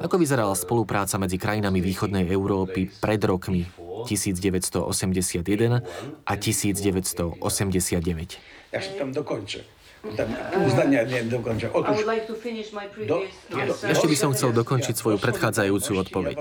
Ako 0.00 0.16
vyzerala 0.16 0.56
spolupráca 0.56 1.20
medzi 1.20 1.36
krajinami 1.36 1.84
východnej 1.84 2.24
Európy 2.32 2.88
pred 2.96 3.20
rokmi 3.20 3.68
1981 4.08 5.84
a 6.24 6.32
1989? 6.32 8.72
Ja 8.72 8.80
si 8.80 8.92
tam 8.96 9.12
dokončím. 9.12 9.77
Otóż 11.74 11.98
do, 13.06 13.18
ešte 13.82 14.06
by 14.06 14.16
som 14.16 14.30
chcel 14.30 14.54
dokončiť 14.54 14.94
svoju 14.94 15.18
predchádzajúcu 15.18 15.90
odpoveď. 16.06 16.38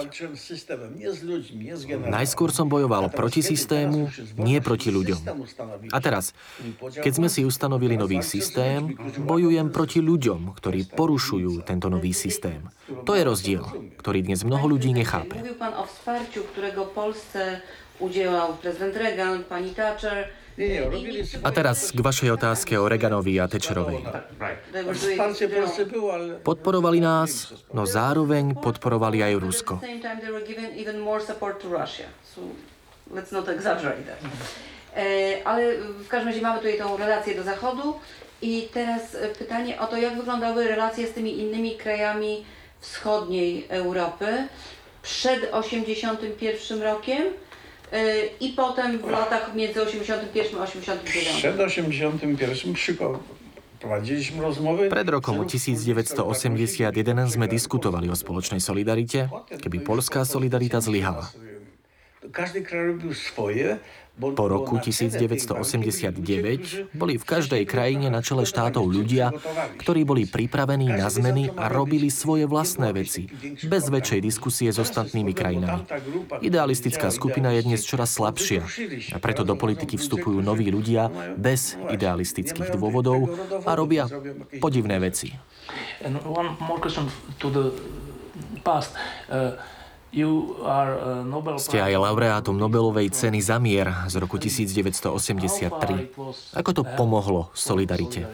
Najskôr 2.06 2.54
som 2.54 2.70
bojoval 2.70 3.10
proti 3.10 3.42
systému, 3.42 4.14
nie 4.38 4.62
proti 4.62 4.94
ľuďom. 4.94 5.22
A 5.90 5.98
teraz, 5.98 6.38
keď 7.02 7.14
sme 7.18 7.30
si 7.34 7.42
ustanovili 7.42 7.98
nový 7.98 8.22
systém, 8.22 8.94
bojujem 9.26 9.74
proti 9.74 10.06
ľuďom, 10.06 10.54
ktorí 10.54 10.94
porušujú 10.94 11.66
tento 11.66 11.90
nový 11.90 12.14
systém. 12.14 12.62
To 13.10 13.18
je 13.18 13.26
rozdiel, 13.26 13.66
ktorý 13.98 14.22
dnes 14.22 14.46
mnoho 14.46 14.78
ľudí 14.78 14.94
nechápe. 14.94 15.42
Mówił 15.42 15.58
pan 15.58 15.74
o 15.74 15.84
wsparciu, 15.90 16.46
którego 16.54 16.86
Polsce 16.94 17.62
udzielał 18.00 18.54
prezydent 18.62 18.94
Reagan, 18.96 19.44
pani 19.44 19.74
Thatcher, 19.74 20.30
a 21.46 21.50
teraz 21.54 21.94
k 21.94 22.00
vašej 22.02 22.34
otázke 22.34 22.74
o 22.82 22.90
Reganovi 22.90 23.38
a 23.38 23.46
Tečerovej. 23.46 24.02
Podporovali 26.42 26.98
nás, 26.98 27.54
no 27.70 27.86
zároveň 27.86 28.58
podporovali 28.58 29.22
aj 29.22 29.34
Rusko. 29.38 29.74
Ale 35.46 35.62
w 35.78 36.08
każdym 36.10 36.30
razie 36.34 36.42
mamy 36.42 36.58
tutaj 36.58 36.78
tą 36.78 36.98
relację 36.98 37.32
do 37.38 37.44
Zachodu 37.44 37.88
i 38.42 38.70
teraz 38.74 39.14
pytanie 39.38 39.78
o 39.78 39.86
to, 39.88 39.98
jak 39.98 40.18
wyglądały 40.18 40.68
relacje 40.68 41.08
z 41.08 41.14
tymi 41.14 41.38
innymi 41.38 41.78
krajami 41.78 42.46
wschodniej 42.82 43.66
Europy 43.70 44.26
przed 45.02 45.42
1981 45.54 46.82
rokiem 46.82 47.24
i 48.40 48.50
potem 48.54 49.00
w 49.00 49.10
latach 49.10 49.56
między 49.56 49.82
81 49.82 50.60
a 50.60 50.64
89. 50.64 51.38
Przed 51.38 51.60
81 51.60 52.76
prowadziliśmy 53.80 54.42
rozmowy. 54.42 54.90
Pred 54.90 55.10
rokom 55.10 55.46
1981 55.46 57.30
sme 57.30 57.46
diskutovali 57.48 58.10
o 58.10 58.16
spoločnej 58.18 58.60
solidarite, 58.60 59.30
keby 59.62 59.80
polská 59.86 60.26
solidarita 60.26 60.82
zlyhala. 60.82 61.30
Každý 61.30 61.32
kraj 61.32 61.32
robil 61.32 61.36
svoje, 61.38 62.17
po 64.18 64.50
roku 64.50 64.82
1989 64.82 66.90
boli 66.98 67.22
v 67.22 67.26
každej 67.26 67.70
krajine 67.70 68.10
na 68.10 68.26
čele 68.26 68.50
štátov 68.50 68.90
ľudia, 68.90 69.30
ktorí 69.78 70.10
boli 70.10 70.26
pripravení 70.26 70.90
na 70.90 71.06
zmeny 71.14 71.54
a 71.54 71.70
robili 71.70 72.10
svoje 72.10 72.50
vlastné 72.50 72.98
veci, 72.98 73.30
bez 73.70 73.94
väčšej 73.94 74.20
diskusie 74.26 74.74
s 74.74 74.82
ostatnými 74.82 75.38
krajinami. 75.38 75.86
Idealistická 76.42 77.14
skupina 77.14 77.54
je 77.54 77.70
dnes 77.70 77.86
čoraz 77.86 78.18
slabšia 78.18 78.66
a 79.14 79.22
preto 79.22 79.46
do 79.46 79.54
politiky 79.54 80.02
vstupujú 80.02 80.42
noví 80.42 80.74
ľudia 80.74 81.14
bez 81.38 81.78
idealistických 81.78 82.74
dôvodov 82.74 83.30
a 83.70 83.78
robia 83.78 84.10
podivné 84.58 84.98
veci. 84.98 85.30
And 86.02 86.18
one 86.26 86.58
more 86.64 86.80
question 86.82 87.06
to 87.38 87.54
the 87.54 87.70
past. 88.64 88.98
Uh, 89.30 89.77
ste 91.58 91.78
aj 91.82 91.94
laureátom 91.98 92.56
Nobelovej 92.56 93.10
ceny 93.12 93.42
za 93.42 93.58
mier 93.58 93.92
z 94.08 94.16
roku 94.18 94.38
1983. 94.38 96.14
Ako 96.54 96.72
to 96.74 96.84
pomohlo 96.86 97.52
Solidarite? 97.54 98.26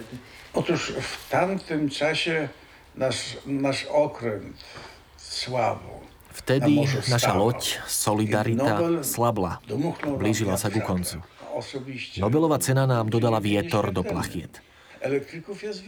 Otóż 0.53 0.93
w 1.01 1.13
tamtym 1.29 1.89
czasie 1.89 2.49
nasz, 2.95 3.37
nasz 3.45 3.85
okręt 3.89 4.57
sławu 5.17 6.03
Vtedy 6.33 6.81
naša 7.13 7.37
loď 7.37 7.77
Solidarita 7.85 9.05
slabla. 9.05 9.61
Blížila 10.17 10.57
sa 10.57 10.73
ku 10.73 10.81
koncu. 10.81 11.21
Nobelová 12.17 12.57
cena 12.57 12.89
nám 12.89 13.13
dodala 13.13 13.37
vietor 13.37 13.93
do 13.93 14.01
plachiet. 14.01 14.72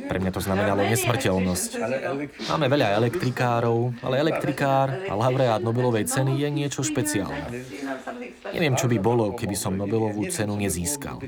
Pre 0.05 0.19
mňa 0.19 0.31
to 0.36 0.41
znamenalo 0.43 0.84
nesmrteľnosť. 0.91 1.69
Máme 2.51 2.67
veľa 2.67 3.00
elektrikárov, 3.00 3.95
ale 4.03 4.19
elektrikár 4.19 5.07
a 5.07 5.13
laureát 5.15 5.63
Nobelovej 5.63 6.12
ceny 6.12 6.36
je 6.36 6.50
niečo 6.51 6.81
špeciálne. 6.84 7.63
Neviem, 8.51 8.75
čo 8.75 8.91
by 8.91 8.98
bolo, 9.00 9.31
keby 9.31 9.55
som 9.55 9.79
Nobelovú 9.79 10.27
cenu 10.27 10.60
nezískal. 10.60 11.24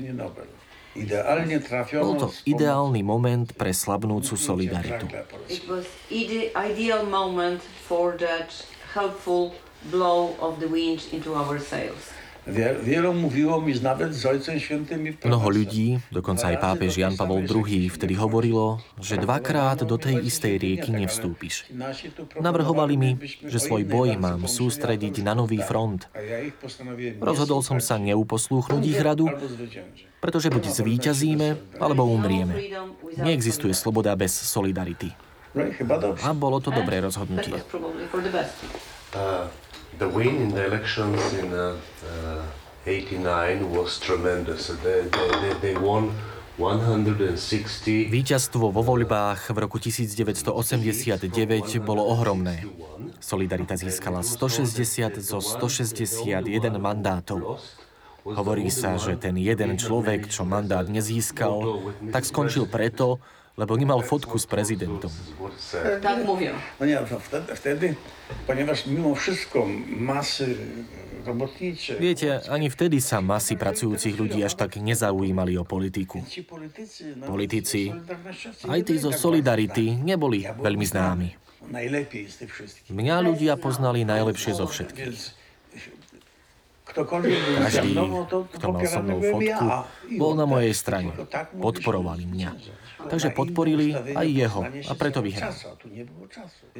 Bol 1.96 2.14
to 2.18 2.28
ideálny 2.44 3.00
moment 3.06 3.54
pre 3.54 3.70
slabnúcu 3.72 4.34
solidaritu. 4.34 5.06
blow 9.90 10.34
of 10.40 10.58
the 10.58 10.66
wind 10.66 11.06
into 11.12 11.34
our 11.38 11.58
sails. 11.58 12.17
Mnoho 15.24 15.46
ľudí, 15.52 16.00
dokonca 16.08 16.48
aj 16.48 16.56
pápež 16.56 16.96
Jan 16.96 17.12
Pavol 17.12 17.44
II, 17.44 17.92
vtedy 17.92 18.16
hovorilo, 18.16 18.80
že 18.96 19.20
dvakrát 19.20 19.84
do 19.84 20.00
tej 20.00 20.24
istej 20.24 20.56
rieky 20.56 20.88
nevstúpiš. 20.96 21.68
Navrhovali 22.40 22.94
mi, 22.96 23.10
že 23.44 23.60
svoj 23.60 23.84
boj 23.84 24.16
mám 24.16 24.48
sústrediť 24.48 25.20
na 25.20 25.36
nový 25.36 25.60
front. 25.60 26.08
Rozhodol 27.20 27.60
som 27.60 27.84
sa 27.84 28.00
neuposlúchnuť 28.00 28.82
ich 28.82 29.00
radu, 29.04 29.28
pretože 30.24 30.48
buď 30.48 30.64
zvíťazíme, 30.72 31.76
alebo 31.76 32.08
umrieme. 32.08 32.56
Neexistuje 33.20 33.76
sloboda 33.76 34.16
bez 34.16 34.32
solidarity. 34.32 35.12
A 36.24 36.32
bolo 36.32 36.64
to 36.64 36.72
dobré 36.72 37.04
rozhodnutie. 37.04 37.60
The 39.96 40.08
win 40.08 40.36
in 40.36 40.50
the 40.52 40.66
elections 40.68 41.16
in 41.34 41.52
uh, 41.52 41.74
uh, 42.04 42.42
89 42.84 43.72
was 43.72 43.98
tremendous. 43.98 44.68
They, 44.84 45.08
they, 45.08 45.54
they 45.60 45.74
won 45.76 46.12
Výťazstvo 48.10 48.74
vo 48.74 48.82
voľbách 48.82 49.54
v 49.54 49.58
roku 49.62 49.78
1989 49.78 51.30
bolo 51.78 52.02
ohromné. 52.02 52.66
Solidarita 53.22 53.78
získala 53.78 54.26
160 54.26 55.22
zo 55.22 55.38
161 55.38 56.42
mandátov. 56.82 57.62
Hovorí 58.26 58.74
sa, 58.74 58.98
že 58.98 59.14
ten 59.14 59.38
jeden 59.38 59.78
človek, 59.78 60.26
čo 60.26 60.42
mandát 60.42 60.82
nezískal, 60.90 61.78
tak 62.10 62.26
skončil 62.26 62.66
preto, 62.66 63.22
lebo 63.58 63.74
nemal 63.74 64.06
fotku 64.06 64.38
s 64.38 64.46
prezidentom. 64.46 65.10
Tak 66.02 66.24
mówią. 66.24 66.54
No 66.80 66.86
nie, 66.86 66.98
wtedy, 67.02 67.56
wtedy, 67.56 67.86
ponieważ 68.46 68.86
mimo 68.86 69.14
wszystko 69.14 69.66
masy 69.90 70.56
robotnicze... 71.26 71.98
Viete, 71.98 72.40
ani 72.48 72.70
vtedy 72.70 73.02
sa 73.02 73.18
masy 73.18 73.58
pracujúcich 73.58 74.14
ľudí 74.14 74.38
až 74.46 74.54
tak 74.54 74.78
nezaujímali 74.78 75.58
o 75.58 75.64
politiku. 75.66 76.22
Politici, 77.26 77.90
aj 78.68 78.80
tí 78.86 78.94
zo 78.96 79.10
Solidarity, 79.10 79.98
neboli 79.98 80.46
veľmi 80.46 80.86
známi. 80.86 81.28
Mňa 82.94 83.16
ľudia 83.26 83.58
poznali 83.58 84.06
najlepšie 84.06 84.54
zo 84.54 84.70
všetkých. 84.70 85.36
Každý, 86.88 87.92
kto 88.56 88.66
mal 88.72 88.82
so 88.88 89.00
mnou 89.04 89.20
fotku, 89.20 89.66
bol 90.16 90.32
na 90.32 90.48
mojej 90.48 90.72
strane. 90.72 91.12
Podporovali 91.60 92.24
mňa. 92.24 92.50
Takže 92.98 93.30
podporili 93.30 93.94
aj 93.94 94.26
jeho 94.26 94.60
a 94.66 94.92
preto 94.98 95.22
vyhral. 95.22 95.54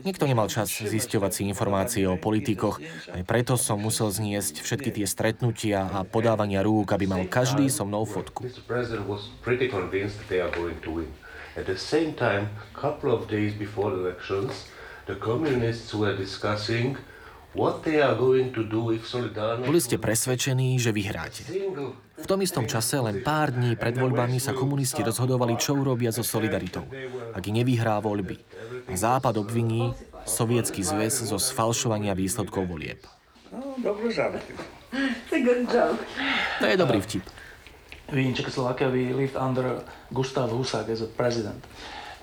Nikto 0.03 0.25
nemal 0.27 0.51
čas 0.51 0.75
zisťovať 0.75 1.31
si 1.31 1.43
informácie 1.47 2.03
o 2.11 2.19
politikoch, 2.19 2.83
aj 3.15 3.23
preto 3.23 3.55
som 3.55 3.79
musel 3.79 4.11
zniesť 4.11 4.67
všetky 4.67 4.91
tie 4.99 5.07
stretnutia 5.07 5.87
a 5.87 6.03
podávania 6.03 6.67
rúk, 6.67 6.91
aby 6.91 7.07
mal 7.07 7.23
každý 7.31 7.71
so 7.71 7.87
mnou 7.87 8.03
fotku. 8.03 8.43
At 11.59 11.67
the 11.67 11.75
same 11.75 12.15
time, 12.15 12.55
couple 12.71 13.11
of 13.11 13.27
days 13.27 13.51
before 13.51 13.91
the 13.91 13.99
elections, 13.99 14.71
the 15.11 15.19
communists 15.19 15.91
were 15.91 16.15
discussing 16.15 16.95
boli 19.59 19.81
ste 19.81 19.97
presvedčení, 19.97 20.79
že 20.79 20.93
vyhráte. 20.93 21.43
V 22.19 22.27
tom 22.27 22.43
istom 22.43 22.67
čase, 22.67 22.99
len 22.99 23.23
pár 23.23 23.55
dní 23.55 23.79
pred 23.79 23.95
voľbami, 23.95 24.43
sa 24.43 24.51
komunisti 24.51 25.07
rozhodovali, 25.07 25.55
čo 25.55 25.79
urobia 25.79 26.11
so 26.11 26.27
solidaritou, 26.27 26.85
ak 27.35 27.45
nevyhrá 27.47 28.03
voľby. 28.03 28.37
A 28.91 28.95
Západ 28.99 29.39
obviní 29.39 29.95
Sovietský 30.29 30.85
zväz 30.85 31.25
zo 31.25 31.39
sfalšovania 31.39 32.13
výsledkov 32.13 32.69
volieb. 32.69 33.01
To 36.59 36.65
je 36.67 36.77
dobrý 36.77 36.99
vtip. 37.01 37.25
We 38.09 38.25
in 38.25 38.33
we 38.89 39.13
lived 39.13 39.37
under 39.37 39.85
Gustav 40.09 40.49
Husák 40.49 40.89
as 40.89 41.05
a 41.05 41.09
president. 41.13 41.61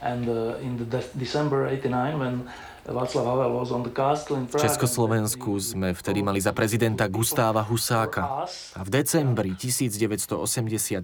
And 0.01 0.25
uh, 0.29 0.57
in 0.65 0.77
the 0.77 0.85
de- 0.85 1.13
December 1.13 1.69
89 1.69 2.19
when 2.19 2.49
v 2.85 4.61
Československu 4.61 5.57
sme 5.57 5.97
vtedy 5.97 6.21
mali 6.21 6.37
za 6.37 6.53
prezidenta 6.53 7.09
Gustáva 7.09 7.65
Husáka 7.65 8.45
a 8.77 8.81
v 8.85 8.89
decembri 8.93 9.57
1989, 9.57 11.01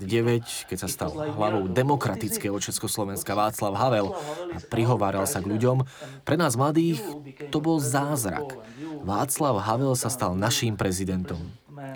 keď 0.69 0.77
sa 0.77 0.85
stal 0.85 1.09
hlavou 1.09 1.65
demokratického 1.65 2.53
Československa 2.61 3.33
Václav 3.33 3.73
Havel 3.73 4.13
a 4.53 4.61
prihováral 4.69 5.25
sa 5.25 5.41
k 5.41 5.49
ľuďom, 5.57 5.81
pre 6.21 6.37
nás 6.37 6.53
mladých 6.53 7.01
to 7.49 7.57
bol 7.57 7.81
zázrak. 7.81 8.61
Václav 9.01 9.57
Havel 9.65 9.97
sa 9.97 10.13
stal 10.13 10.37
naším 10.37 10.77
prezidentom. 10.77 11.41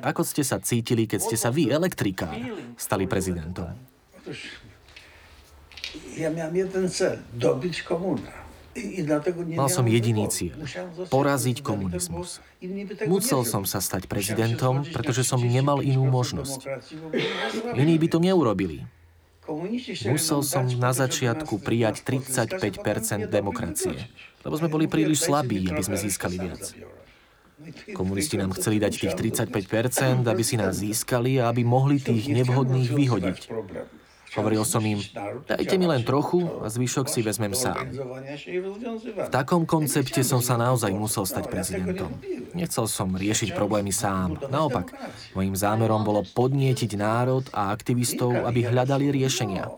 Ako 0.02 0.26
ste 0.26 0.42
sa 0.42 0.58
cítili, 0.58 1.06
keď 1.06 1.30
ste 1.30 1.38
sa 1.38 1.54
vy, 1.54 1.70
elektrikár, 1.70 2.34
stali 2.74 3.06
prezidentom? 3.06 3.70
Ja 6.18 6.34
miałem 6.34 6.56
jeden 6.58 6.90
cel, 6.90 7.22
dobić 7.38 7.86
komunę. 7.86 8.45
Mal 9.56 9.70
som 9.72 9.88
jediný 9.88 10.28
cieľ. 10.28 10.60
Poraziť 11.08 11.64
komunizmus. 11.64 12.44
Musel 13.08 13.48
som 13.48 13.64
sa 13.64 13.80
stať 13.80 14.12
prezidentom, 14.12 14.84
pretože 14.92 15.24
som 15.24 15.40
nemal 15.40 15.80
inú 15.80 16.04
možnosť. 16.12 16.68
Iní 17.80 17.96
by 17.96 18.08
to 18.12 18.20
neurobili. 18.20 18.84
Musel 20.10 20.42
som 20.42 20.66
na 20.66 20.92
začiatku 20.92 21.62
prijať 21.62 22.02
35% 22.04 23.30
demokracie, 23.30 24.10
lebo 24.42 24.58
sme 24.58 24.68
boli 24.68 24.90
príliš 24.90 25.30
slabí, 25.30 25.70
aby 25.70 25.84
sme 25.86 25.96
získali 25.96 26.36
viac. 26.42 26.74
Komunisti 27.96 28.36
nám 28.36 28.52
chceli 28.60 28.84
dať 28.84 28.94
tých 29.00 29.16
35% 29.16 30.28
aby 30.28 30.44
si 30.44 30.60
nás 30.60 30.76
získali 30.76 31.40
a 31.40 31.48
aby 31.48 31.64
mohli 31.64 32.04
tých 32.04 32.28
nevhodných 32.28 32.92
vyhodiť. 32.92 33.40
Hovoril 34.36 34.68
som 34.68 34.84
im, 34.84 35.00
dajte 35.48 35.76
mi 35.80 35.88
len 35.88 36.04
trochu 36.04 36.44
a 36.60 36.68
zvyšok 36.68 37.08
si 37.08 37.24
vezmem 37.24 37.56
sám. 37.56 37.88
V 39.16 39.30
takom 39.32 39.64
koncepte 39.64 40.22
som 40.28 40.44
sa 40.44 40.60
naozaj 40.60 40.92
musel 40.92 41.24
stať 41.24 41.48
prezidentom. 41.48 42.12
Nechcel 42.52 42.86
som 42.92 43.16
riešiť 43.16 43.56
problémy 43.56 43.96
sám. 43.96 44.38
Naopak, 44.52 44.92
mojim 45.34 45.56
zámerom 45.56 46.04
bolo 46.04 46.28
podnietiť 46.28 47.00
národ 47.00 47.48
a 47.56 47.72
aktivistov, 47.72 48.36
aby 48.44 48.68
hľadali 48.68 49.10
riešenia. 49.16 49.72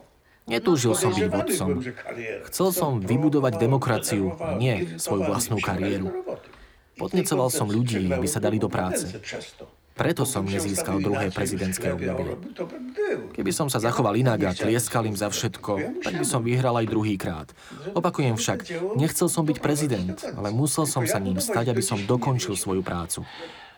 Netúžil 0.47 0.95
som 0.95 1.11
byť 1.11 1.27
vodcom. 1.27 1.83
Chcel 2.47 2.69
som 2.71 2.91
vybudovať 3.03 3.59
demokraciu, 3.59 4.33
nie 4.55 4.95
svoju 4.95 5.27
vlastnú 5.27 5.59
kariéru. 5.59 6.07
Podnecoval 6.97 7.53
som 7.53 7.69
ľudí, 7.69 8.09
aby 8.09 8.25
sa 8.25 8.41
dali 8.41 8.57
do 8.57 8.71
práce. 8.71 9.05
Preto 9.97 10.23
som 10.29 10.45
nezískal 10.45 11.01
druhé 11.01 11.33
prezidentské 11.33 11.89
obdobie. 11.89 12.37
Keby 13.33 13.51
som 13.51 13.67
sa 13.67 13.81
zachoval 13.81 14.13
inak 14.13 14.39
a 14.45 14.53
tlieskal 14.53 15.09
im 15.09 15.17
za 15.17 15.33
všetko, 15.33 16.05
tak 16.05 16.13
by 16.21 16.25
som 16.25 16.45
vyhral 16.45 16.77
aj 16.77 16.85
druhý 16.85 17.17
krát. 17.17 17.49
Opakujem 17.97 18.37
však, 18.37 18.69
nechcel 18.93 19.25
som 19.25 19.41
byť 19.41 19.57
prezident, 19.57 20.17
ale 20.37 20.53
musel 20.53 20.85
som 20.85 21.01
sa 21.09 21.17
ním 21.17 21.41
stať, 21.41 21.73
aby 21.73 21.81
som 21.81 21.97
dokončil 21.97 22.53
svoju 22.53 22.85
prácu. 22.85 23.25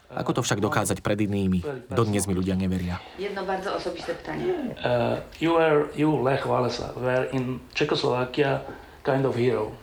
Ako 0.09 0.33
to 0.33 0.41
však 0.41 0.57
dokázať 0.57 1.05
pred 1.05 1.21
inými? 1.21 1.61
Dodnes 1.85 2.25
mi 2.25 2.33
ľudia 2.33 2.57
neveria. 2.57 2.97
Jedno 3.21 3.45
bardzo 3.45 3.77
osobiste 3.77 4.17
pytanie. 4.17 4.73
Uh, 4.81 5.21
you 5.37 5.53
were, 5.53 5.85
you, 5.93 6.09
Lech 6.09 6.49
Walesa, 6.49 6.97
were 6.97 7.29
in 7.29 7.61
Czechoslovakia 7.77 8.65
kind 9.05 9.21
of 9.21 9.37
hero. 9.37 9.77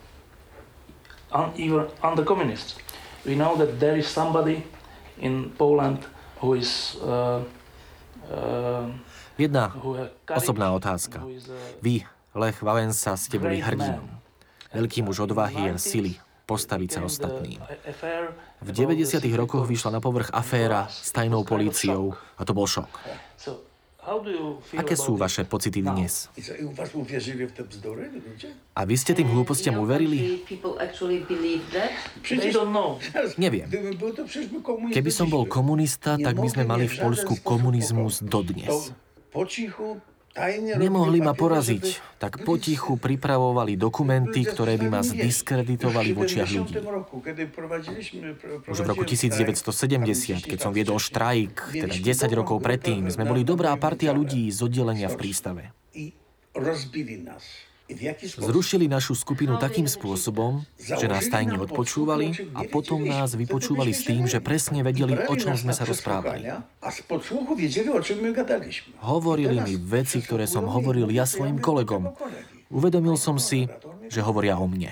Un, 1.31 1.55
even 1.55 1.87
under 2.03 2.27
communists. 2.27 2.75
We 3.23 3.39
know 3.39 3.55
that 3.55 3.79
there 3.79 3.95
is 3.95 4.03
somebody 4.03 4.67
in 5.23 5.47
Poland 5.55 6.03
uh, 6.41 7.43
uh, 8.29 8.87
Jedna 9.37 9.69
osobná 10.33 10.73
otázka. 10.73 11.21
Vy, 11.81 12.01
Lech 12.33 12.57
Valensa, 12.65 13.13
ste 13.13 13.37
boli 13.37 13.61
hrdinom. 13.61 14.01
Veľký 14.73 15.05
muž 15.05 15.29
odvahy 15.29 15.69
a 15.69 15.77
sily 15.77 16.17
postaviť 16.49 16.89
sa 16.89 16.99
ostatným. 17.05 17.61
V 18.63 18.69
90. 18.73 19.21
rokoch 19.37 19.69
vyšla 19.69 19.97
na 19.97 20.01
povrch 20.01 20.33
aféra 20.33 20.89
s 20.89 21.13
tajnou 21.13 21.45
políciou 21.45 22.17
a 22.39 22.41
to 22.47 22.55
bol 22.57 22.65
šok. 22.65 22.89
Aké 24.79 24.95
sú 24.95 25.19
vaše 25.19 25.43
pocity 25.43 25.83
dnes? 25.83 26.31
A 28.71 28.81
vy 28.87 28.95
ste 28.95 29.11
tým 29.11 29.27
hlúpostiam 29.27 29.75
uverili? 29.83 30.47
Neviem. 33.35 33.67
Keby 34.95 35.11
som 35.11 35.27
bol 35.27 35.43
komunista, 35.43 36.15
tak 36.15 36.39
by 36.39 36.47
sme 36.47 36.63
mali 36.63 36.87
v 36.87 36.95
Polsku 37.03 37.35
komunizmus 37.43 38.23
dodnes. 38.23 38.95
Nemohli 40.77 41.17
ma 41.17 41.33
poraziť, 41.33 42.17
tak 42.21 42.45
potichu 42.45 43.01
pripravovali 43.01 43.73
dokumenty, 43.73 44.45
ktoré 44.45 44.77
by 44.77 44.87
ma 44.87 45.01
zdiskreditovali 45.01 46.13
v 46.13 46.17
očiach 46.21 46.49
ľudí. 46.53 46.73
Už 48.69 48.77
v 48.77 48.87
roku 48.87 49.01
1970, 49.01 50.45
keď 50.45 50.59
som 50.61 50.71
viedol 50.73 51.01
štrajk, 51.01 51.73
teda 51.73 51.95
10 51.97 52.37
rokov 52.37 52.61
predtým, 52.61 53.09
sme 53.09 53.25
boli 53.25 53.41
dobrá 53.41 53.73
partia 53.81 54.13
ľudí 54.13 54.45
z 54.53 54.59
oddelenia 54.61 55.09
v 55.09 55.17
prístave. 55.17 55.63
Zrušili 58.35 58.91
našu 58.91 59.15
skupinu 59.15 59.55
takým 59.55 59.87
spôsobom, 59.87 60.67
že 60.75 61.07
nás 61.07 61.31
tajne 61.31 61.55
odpočúvali 61.55 62.51
a 62.51 62.67
potom 62.67 62.99
nás 63.07 63.31
vypočúvali 63.31 63.95
s 63.95 64.03
tým, 64.03 64.27
že 64.27 64.43
presne 64.43 64.83
vedeli, 64.83 65.15
o 65.15 65.33
čom 65.39 65.55
sme 65.55 65.71
sa 65.71 65.87
rozprávali. 65.87 66.51
Hovorili 68.99 69.57
mi 69.63 69.73
veci, 69.79 70.17
ktoré 70.19 70.45
som 70.51 70.67
hovoril 70.67 71.07
ja 71.15 71.23
svojim 71.23 71.63
kolegom. 71.63 72.11
Uvedomil 72.67 73.15
som 73.15 73.39
si, 73.39 73.71
že 74.11 74.19
hovoria 74.19 74.59
o 74.59 74.67
mne. 74.67 74.91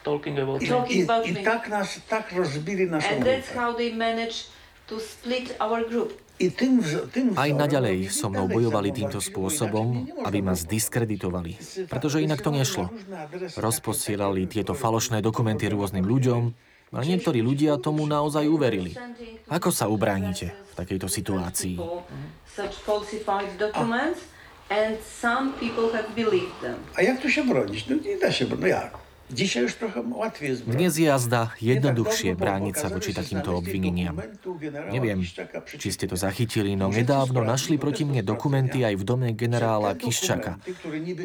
Talking 0.00 0.38
about. 0.40 1.28
I 1.28 1.44
tak 1.44 1.68
nás 1.68 2.00
tak 2.08 2.32
rozbili 2.32 2.88
našu 2.88 3.20
And 3.20 3.28
Aj 7.36 7.50
naďalej 7.52 8.08
so 8.08 8.32
mnou 8.32 8.48
bojovali 8.48 8.96
týmto 8.96 9.20
spôsobom, 9.20 10.08
aby 10.24 10.40
ma 10.40 10.56
zdiskreditovali, 10.56 11.60
pretože 11.84 12.24
inak 12.24 12.40
to 12.40 12.48
nešlo. 12.48 12.88
Rozposielali 13.60 14.48
tieto 14.48 14.72
falošné 14.72 15.20
dokumenty 15.20 15.68
rôznym 15.68 16.08
ľuďom 16.08 16.42
a 16.96 17.04
niektorí 17.04 17.44
ľudia 17.44 17.76
tomu 17.76 18.08
naozaj 18.08 18.48
uverili. 18.48 18.96
Ako 19.52 19.68
sa 19.68 19.92
ubránite 19.92 20.56
v 20.56 20.72
takejto 20.80 21.06
situácii? 21.12 21.76
A 26.94 26.98
jak 27.02 27.16
to 27.20 27.28
sa 27.28 27.42
broniť? 27.42 27.82
No 27.90 27.94
nie 28.00 28.16
dá 28.16 28.30
sa 28.32 28.44
broniť. 28.48 28.64
No 28.64 28.68
jak? 28.70 29.09
Dnes 29.30 30.92
je 30.98 31.06
jazda 31.06 31.54
jednoduchšie 31.62 32.34
brániť 32.34 32.74
sa 32.74 32.90
voči 32.90 33.14
takýmto 33.14 33.54
obvineniam. 33.54 34.18
Neviem, 34.90 35.22
či 35.78 35.88
ste 35.94 36.10
to 36.10 36.18
zachytili, 36.18 36.74
no 36.74 36.90
nedávno 36.90 37.46
našli 37.46 37.78
proti 37.78 38.02
mne 38.02 38.26
dokumenty 38.26 38.82
aj 38.82 38.98
v 38.98 39.04
dome 39.06 39.28
generála 39.30 39.94
Kiščaka. 39.94 40.58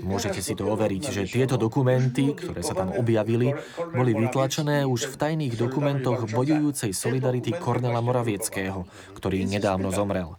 Môžete 0.05 0.45
si 0.45 0.53
to 0.53 0.69
overiť, 0.69 1.03
že 1.09 1.21
tieto 1.25 1.57
dokumenty, 1.57 2.37
ktoré 2.37 2.61
sa 2.61 2.77
tam 2.77 2.93
objavili, 2.93 3.57
boli 3.89 4.13
vytlačené 4.13 4.85
už 4.85 5.09
v 5.09 5.15
tajných 5.17 5.57
dokumentoch 5.57 6.29
bojujúcej 6.29 6.93
solidarity 6.93 7.57
Kornela 7.57 8.05
Moravieckého, 8.05 8.85
ktorý 9.17 9.49
nedávno 9.49 9.89
zomrel. 9.89 10.37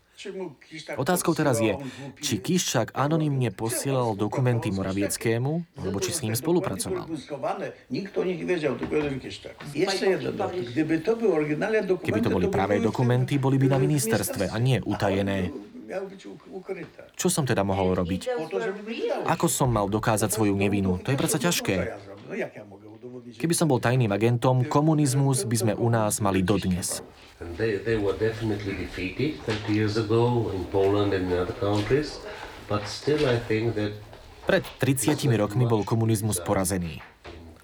Otázkou 0.96 1.36
teraz 1.36 1.60
je, 1.60 1.76
či 2.24 2.40
Kiščák 2.40 2.96
anonymne 2.96 3.52
posielal 3.52 4.16
dokumenty 4.16 4.72
Moravieckému, 4.72 5.52
alebo 5.76 5.98
či 6.00 6.10
s 6.16 6.24
ním 6.24 6.32
spolupracoval. 6.32 7.04
Keby 12.00 12.20
to 12.24 12.30
boli 12.32 12.46
práve 12.48 12.74
dokumenty, 12.80 13.36
boli 13.36 13.56
by 13.60 13.66
na 13.76 13.78
ministerstve 13.78 14.48
a 14.48 14.56
nie 14.56 14.80
utajené. 14.80 15.52
Čo 17.14 17.28
som 17.30 17.46
teda 17.46 17.62
mohol 17.62 17.94
robiť? 17.94 18.26
Ako 19.30 19.46
som 19.46 19.70
mal 19.70 19.86
dokázať 19.86 20.34
svoju 20.34 20.58
nevinu? 20.58 20.98
To 21.04 21.14
je 21.14 21.16
predsa 21.20 21.38
ťažké. 21.38 21.94
Keby 23.26 23.58
som 23.58 23.66
bol 23.66 23.82
tajným 23.82 24.14
agentom, 24.14 24.62
komunizmus 24.70 25.50
by 25.50 25.56
sme 25.58 25.72
u 25.74 25.90
nás 25.90 26.22
mali 26.22 26.46
dodnes. 26.46 27.02
And 27.42 27.50
they, 27.58 27.82
they 27.82 27.98
were 27.98 28.14
definitely 28.14 28.78
defeated 28.78 29.42
30 29.42 29.74
years 29.74 29.98
ago 29.98 30.54
in 30.54 30.62
Poland 30.70 31.10
and 31.10 31.26
in 31.26 31.34
other 31.34 31.56
countries, 31.58 32.22
but 32.70 32.86
still 32.86 33.18
I 33.26 33.42
think 33.50 33.74
that 33.74 33.98
pred 34.46 34.62
30 34.78 35.26
rokmi 35.42 35.66
bol 35.66 35.82
komunizmus 35.82 36.38
porazený. 36.38 37.02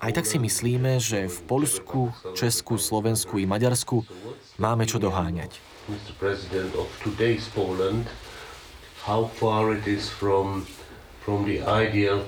Aj 0.02 0.10
tak 0.10 0.26
si 0.26 0.42
myslíme, 0.42 0.98
že 0.98 1.30
v 1.30 1.38
Polsku, 1.46 2.10
Česku, 2.34 2.74
Slovensku 2.74 3.38
i 3.38 3.46
Maďarsku 3.46 4.02
máme 4.58 4.82
čo 4.90 4.98
doháňať. 4.98 5.62
How 9.02 9.26
far 9.38 9.74
it 9.74 9.86
is 9.86 10.10
from, 10.10 10.66
from 11.22 11.46
the 11.46 11.62
ideal 11.62 12.26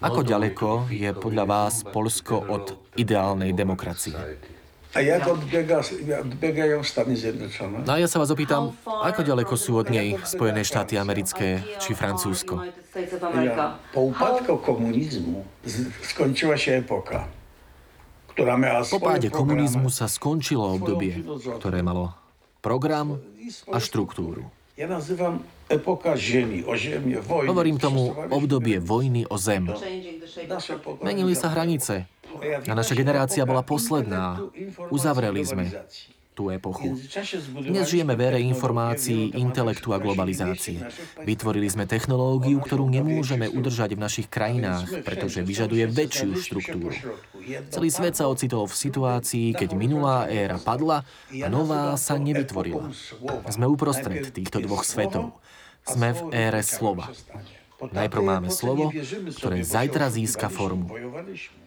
ako 0.00 0.20
ďaleko 0.24 0.68
je 0.88 1.12
podľa 1.12 1.44
vás 1.44 1.84
Polsko 1.84 2.40
od 2.40 2.76
ideálnej 2.96 3.52
demokracie? 3.52 4.16
A 4.90 4.98
jak 5.06 5.22
odbiega, 5.22 5.86
odbiegajú 6.26 6.82
Stany 6.82 7.14
Zjednočené? 7.14 7.86
No 7.86 7.94
a 7.94 8.02
ja 8.02 8.10
sa 8.10 8.18
vás 8.18 8.34
opýtam, 8.34 8.74
ako 8.82 9.22
ďaleko 9.22 9.54
sú 9.54 9.78
od 9.78 9.86
nej 9.86 10.18
Spojené 10.26 10.66
štáty 10.66 10.98
americké 10.98 11.62
či 11.78 11.94
Francúzsko? 11.94 12.66
Ja, 13.38 13.78
po 13.94 14.10
upadku 14.10 14.58
komunizmu 14.58 15.46
skončila 16.02 16.58
sa 16.58 16.82
epoka, 16.82 17.30
ktorá 18.34 18.58
mala 18.58 18.82
Po 18.82 18.98
páde 18.98 19.30
komunizmu 19.30 19.94
sa 19.94 20.10
skončilo 20.10 20.74
obdobie, 20.74 21.22
ktoré 21.62 21.86
malo 21.86 22.10
program 22.58 23.22
a 23.70 23.78
štruktúru. 23.78 24.50
Ja 24.80 24.88
nazývam 24.88 25.44
epoka 25.68 26.16
ženy, 26.16 26.64
o 26.64 26.72
žemie, 26.72 27.20
vojny. 27.20 27.52
Hovorím 27.52 27.76
tomu 27.76 28.16
obdobie 28.32 28.80
vojny 28.80 29.28
o 29.28 29.36
zem. 29.36 29.68
Menili 31.04 31.36
sa 31.36 31.52
hranice, 31.52 32.08
a 32.64 32.72
naša 32.72 32.96
generácia 32.96 33.44
bola 33.44 33.60
posledná. 33.60 34.40
Uzavreli 34.88 35.44
sme 35.44 35.68
tú 36.40 36.48
epochu. 36.48 36.96
Dnes 37.60 37.84
žijeme 37.92 38.16
v 38.16 38.32
ére 38.32 38.40
informácií, 38.40 39.36
intelektu 39.36 39.92
a 39.92 40.00
globalizácie. 40.00 40.80
Vytvorili 41.20 41.68
sme 41.68 41.84
technológiu, 41.84 42.56
ktorú 42.64 42.88
nemôžeme 42.88 43.44
udržať 43.52 43.92
v 43.92 44.00
našich 44.00 44.28
krajinách, 44.32 45.04
pretože 45.04 45.44
vyžaduje 45.44 45.84
väčšiu 45.84 46.32
štruktúru. 46.40 46.96
Celý 47.68 47.88
svet 47.92 48.16
sa 48.16 48.32
ocitol 48.32 48.64
v 48.64 48.72
situácii, 48.72 49.52
keď 49.52 49.76
minulá 49.76 50.32
éra 50.32 50.56
padla 50.56 51.04
a 51.28 51.46
nová 51.52 52.00
sa 52.00 52.16
nevytvorila. 52.16 52.88
Sme 53.52 53.68
uprostred 53.68 54.32
týchto 54.32 54.64
dvoch 54.64 54.88
svetov. 54.88 55.36
Sme 55.84 56.16
v 56.16 56.20
ére 56.32 56.64
slova. 56.64 57.12
Najprv 57.80 58.22
máme 58.22 58.52
slovo, 58.52 58.92
ktoré 59.40 59.64
zajtra 59.64 60.12
získa 60.12 60.52
formu. 60.52 60.92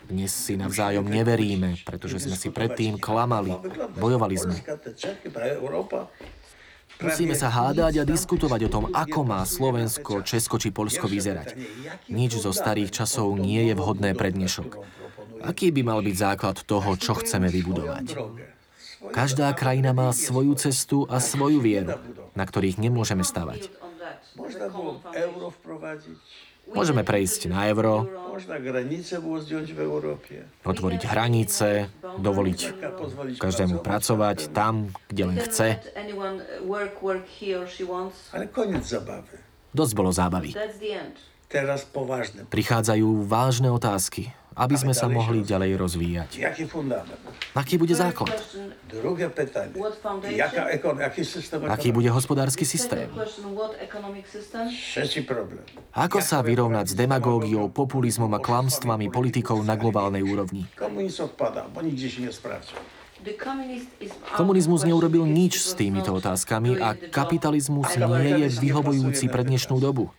Dnes 0.05 0.29
si 0.29 0.53
navzájom 0.53 1.09
neveríme, 1.09 1.81
pretože 1.81 2.29
sme 2.29 2.37
si 2.37 2.53
predtým 2.53 3.01
klamali. 3.01 3.57
Bojovali 3.97 4.35
sme. 4.37 4.55
Musíme 7.01 7.33
sa 7.33 7.49
hádať 7.49 8.05
a 8.05 8.07
diskutovať 8.07 8.69
o 8.69 8.73
tom, 8.73 8.85
ako 8.93 9.25
má 9.25 9.41
Slovensko, 9.41 10.21
Česko 10.21 10.61
či 10.61 10.69
Polsko 10.69 11.09
vyzerať. 11.09 11.57
Nič 12.13 12.37
zo 12.37 12.53
starých 12.53 12.93
časov 12.93 13.33
nie 13.33 13.65
je 13.65 13.73
vhodné 13.73 14.13
pre 14.13 14.29
dnešok. 14.29 14.77
Aký 15.41 15.73
by 15.73 15.81
mal 15.81 15.99
byť 16.05 16.15
základ 16.15 16.61
toho, 16.61 16.93
čo 16.95 17.17
chceme 17.17 17.49
vybudovať? 17.49 18.15
Každá 19.11 19.51
krajina 19.51 19.91
má 19.91 20.13
svoju 20.15 20.55
cestu 20.55 21.03
a 21.09 21.19
svoju 21.19 21.59
vieru, 21.59 21.99
na 22.37 22.47
ktorých 22.47 22.79
nemôžeme 22.79 23.25
stavať. 23.25 23.67
Można 24.35 24.69
było 24.69 25.01
euro 25.13 25.51
wprowadzić. 25.51 26.19
Môžeme 26.63 27.03
prejsť 27.03 27.51
na 27.51 27.67
euro, 27.67 28.07
otvoriť 30.63 31.01
hranice, 31.11 31.91
dovoliť 32.23 32.59
každému 33.35 33.83
pracovať 33.83 34.55
tam, 34.55 34.95
kde 35.11 35.23
len 35.27 35.37
chce. 35.43 35.83
Ale 38.31 38.45
koniec 38.47 38.83
zabawy. 38.87 39.35
Dosť 39.75 39.93
bolo 39.97 40.15
zábavy. 40.15 40.55
Prichádzajú 42.47 43.07
vážne 43.27 43.69
otázky 43.69 44.31
aby 44.53 44.75
sme 44.77 44.93
sa 44.95 45.09
mohli 45.09 45.41
ďalej 45.43 45.71
rozvíjať. 45.77 46.31
Aký 47.53 47.75
bude 47.77 47.93
základ? 47.93 48.33
Aký 51.69 51.89
bude 51.93 52.09
hospodársky 52.09 52.65
systém? 52.65 53.09
Ako 55.93 56.19
sa 56.21 56.41
vyrovnať 56.41 56.85
s 56.91 56.95
demagógiou, 56.97 57.69
populizmom 57.69 58.31
a 58.33 58.39
klamstvami 58.41 59.13
politikov 59.13 59.61
na 59.61 59.77
globálnej 59.77 60.25
úrovni? 60.25 60.65
Komunizmus 64.35 64.83
neurobil 64.83 65.23
nič 65.23 65.63
s 65.63 65.71
týmito 65.79 66.11
otázkami 66.11 66.75
a 66.75 66.91
kapitalizmus 66.97 67.95
nie 67.95 68.43
je 68.43 68.47
vyhovujúci 68.59 69.31
pre 69.31 69.47
dnešnú 69.47 69.79
dobu. 69.79 70.11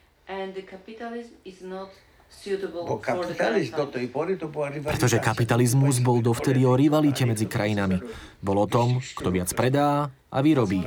Pretože 4.84 5.18
kapitalizmus 5.20 6.00
bol 6.04 6.20
dovtedy 6.20 6.64
o 6.68 6.76
rivalite 6.76 7.24
medzi 7.24 7.48
krajinami. 7.48 8.00
Bol 8.40 8.56
o 8.62 8.68
tom, 8.68 9.00
kto 9.00 9.28
viac 9.32 9.50
predá 9.56 10.12
a 10.28 10.38
vyrobí. 10.44 10.84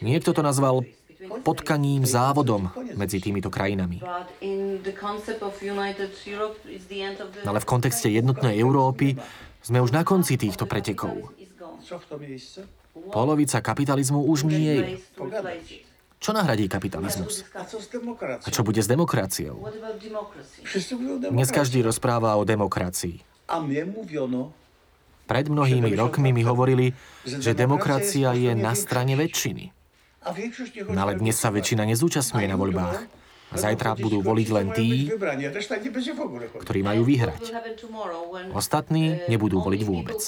Niekto 0.00 0.30
to 0.32 0.40
nazval 0.40 0.84
potkaním 1.42 2.04
závodom 2.04 2.70
medzi 2.94 3.18
týmito 3.20 3.48
krajinami. 3.48 4.00
Ale 7.44 7.58
v 7.60 7.66
kontexte 7.68 8.08
jednotnej 8.12 8.54
Európy 8.60 9.16
sme 9.64 9.82
už 9.82 9.90
na 9.90 10.06
konci 10.06 10.38
týchto 10.38 10.68
pretekov. 10.68 11.34
Polovica 13.12 13.58
kapitalizmu 13.60 14.24
už 14.24 14.48
nie 14.48 14.72
je. 14.72 14.86
Čo 16.26 16.34
nahradí 16.34 16.66
kapitalizmus? 16.66 17.46
A 17.54 18.50
čo 18.50 18.66
bude 18.66 18.82
s 18.82 18.90
demokraciou? 18.90 19.62
Dnes 21.30 21.48
každý 21.54 21.86
rozpráva 21.86 22.34
o 22.34 22.42
demokracii. 22.42 23.22
Pred 25.30 25.46
mnohými 25.46 25.90
rokmi 25.94 26.34
mi 26.34 26.42
hovorili, 26.42 26.98
že 27.22 27.54
demokracia 27.54 28.34
je 28.34 28.58
na 28.58 28.74
strane 28.74 29.14
väčšiny. 29.14 29.70
No 30.90 30.98
ale 30.98 31.14
dnes 31.14 31.38
sa 31.38 31.54
väčšina 31.54 31.86
nezúčastňuje 31.94 32.50
na 32.50 32.58
voľbách. 32.58 33.06
Zajtra 33.54 33.94
budú 33.94 34.18
voliť 34.26 34.48
len 34.50 34.66
tí, 34.74 35.06
ktorí 36.66 36.80
majú 36.82 37.06
vyhrať. 37.06 37.42
Ostatní 38.50 39.22
nebudú 39.30 39.62
voliť 39.62 39.82
vôbec. 39.86 40.18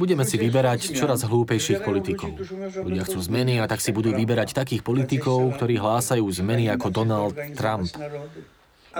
Budeme 0.00 0.24
si 0.24 0.36
vyberať 0.40 0.80
čoraz 0.96 1.20
hlúpejších 1.28 1.80
politikov. 1.84 2.32
Ľudia 2.80 3.04
chcú 3.04 3.18
zmeny 3.20 3.60
a 3.60 3.68
tak 3.68 3.84
si 3.84 3.92
budú 3.92 4.16
vyberať 4.16 4.56
takých 4.56 4.80
politikov, 4.80 5.52
ktorí 5.60 5.76
hlásajú 5.76 6.24
zmeny 6.24 6.72
ako 6.72 6.86
Donald 6.88 7.36
Trump. 7.52 7.92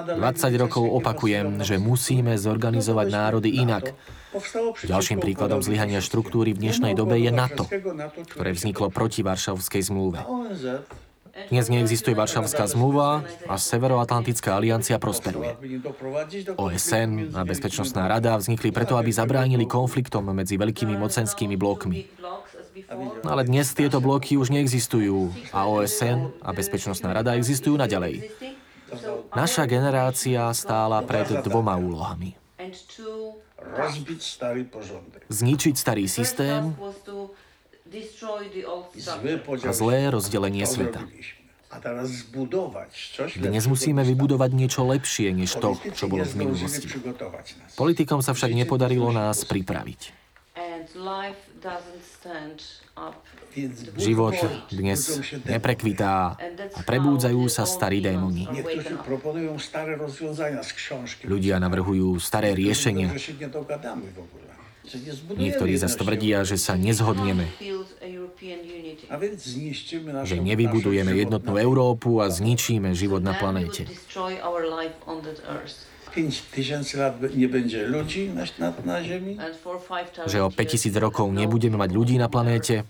20 0.04 0.62
rokov 0.62 0.84
opakujem, 1.02 1.62
že 1.64 1.80
musíme 1.80 2.36
zorganizovať 2.38 3.06
národy 3.10 3.50
inak. 3.58 3.94
Ďalším 4.84 5.24
príkladom 5.24 5.64
zlyhania 5.64 6.04
štruktúry 6.04 6.52
v 6.52 6.60
dnešnej 6.68 6.92
dobe 6.92 7.16
je 7.16 7.32
NATO, 7.32 7.64
ktoré 8.36 8.52
vzniklo 8.52 8.92
proti 8.92 9.24
Varšavskej 9.24 9.82
zmluve. 9.88 10.20
Dnes 11.46 11.70
neexistuje 11.70 12.18
Varšavská 12.18 12.66
zmluva 12.66 13.22
a 13.46 13.54
Severoatlantická 13.54 14.58
aliancia 14.58 14.98
prosperuje. 14.98 15.54
OSN 16.58 17.30
a 17.30 17.46
Bezpečnostná 17.46 18.10
rada 18.10 18.34
vznikli 18.34 18.74
preto, 18.74 18.98
aby 18.98 19.14
zabránili 19.14 19.62
konfliktom 19.62 20.26
medzi 20.34 20.58
veľkými 20.58 20.98
mocenskými 20.98 21.54
blokmi. 21.54 22.10
Ale 23.22 23.46
dnes 23.46 23.70
tieto 23.70 24.02
bloky 24.02 24.34
už 24.34 24.50
neexistujú 24.50 25.30
a 25.54 25.70
OSN 25.70 26.42
a 26.42 26.50
Bezpečnostná 26.50 27.14
rada 27.14 27.38
existujú 27.38 27.78
naďalej. 27.78 28.34
Naša 29.34 29.64
generácia 29.68 30.48
stála 30.56 31.04
pred 31.04 31.28
dvoma 31.44 31.76
úlohami. 31.76 32.36
Zničiť 35.28 35.74
starý 35.76 36.04
systém 36.08 36.72
a 39.64 39.70
zlé 39.72 40.12
rozdelenie 40.12 40.64
sveta. 40.68 41.04
Dnes 43.36 43.64
musíme 43.68 44.00
vybudovať 44.00 44.50
niečo 44.56 44.88
lepšie 44.88 45.36
než 45.36 45.60
to, 45.60 45.76
čo 45.92 46.08
bolo 46.08 46.24
v 46.24 46.34
minulosti. 46.48 46.88
Politikom 47.76 48.24
sa 48.24 48.32
však 48.32 48.56
nepodarilo 48.56 49.12
nás 49.12 49.44
pripraviť. 49.44 50.27
Život 53.98 54.36
dnes 54.70 55.00
neprekvitá 55.46 56.38
a 56.74 56.80
prebúdzajú 56.86 57.42
sa 57.50 57.64
starí 57.66 57.98
démoni. 57.98 58.46
Ľudia 61.24 61.56
navrhujú 61.58 62.18
staré 62.22 62.54
riešenia. 62.54 63.10
Niektorí 65.36 65.76
zase 65.76 65.96
tvrdia, 66.00 66.48
že 66.48 66.56
sa 66.56 66.72
nezhodneme, 66.72 67.44
že 70.24 70.36
nevybudujeme 70.40 71.12
jednotnú 71.12 71.60
Európu 71.60 72.24
a 72.24 72.32
zničíme 72.32 72.96
život 72.96 73.20
na 73.20 73.36
planéte. 73.36 73.84
5 76.18 76.42
tysięcy 76.42 76.98
lat 76.98 77.14
nie 77.36 77.48
będzie 77.48 77.86
ludzi 77.86 78.30
na, 78.34 78.42
na, 78.58 78.72
na 78.84 79.04
Ziemi. 79.04 79.38
Že 80.26 80.44
o 80.44 80.50
5000 80.50 80.98
rokov 80.98 81.30
nebudeme 81.30 81.78
mať 81.78 81.90
ľudí 81.94 82.18
na 82.18 82.26
planéte. 82.26 82.82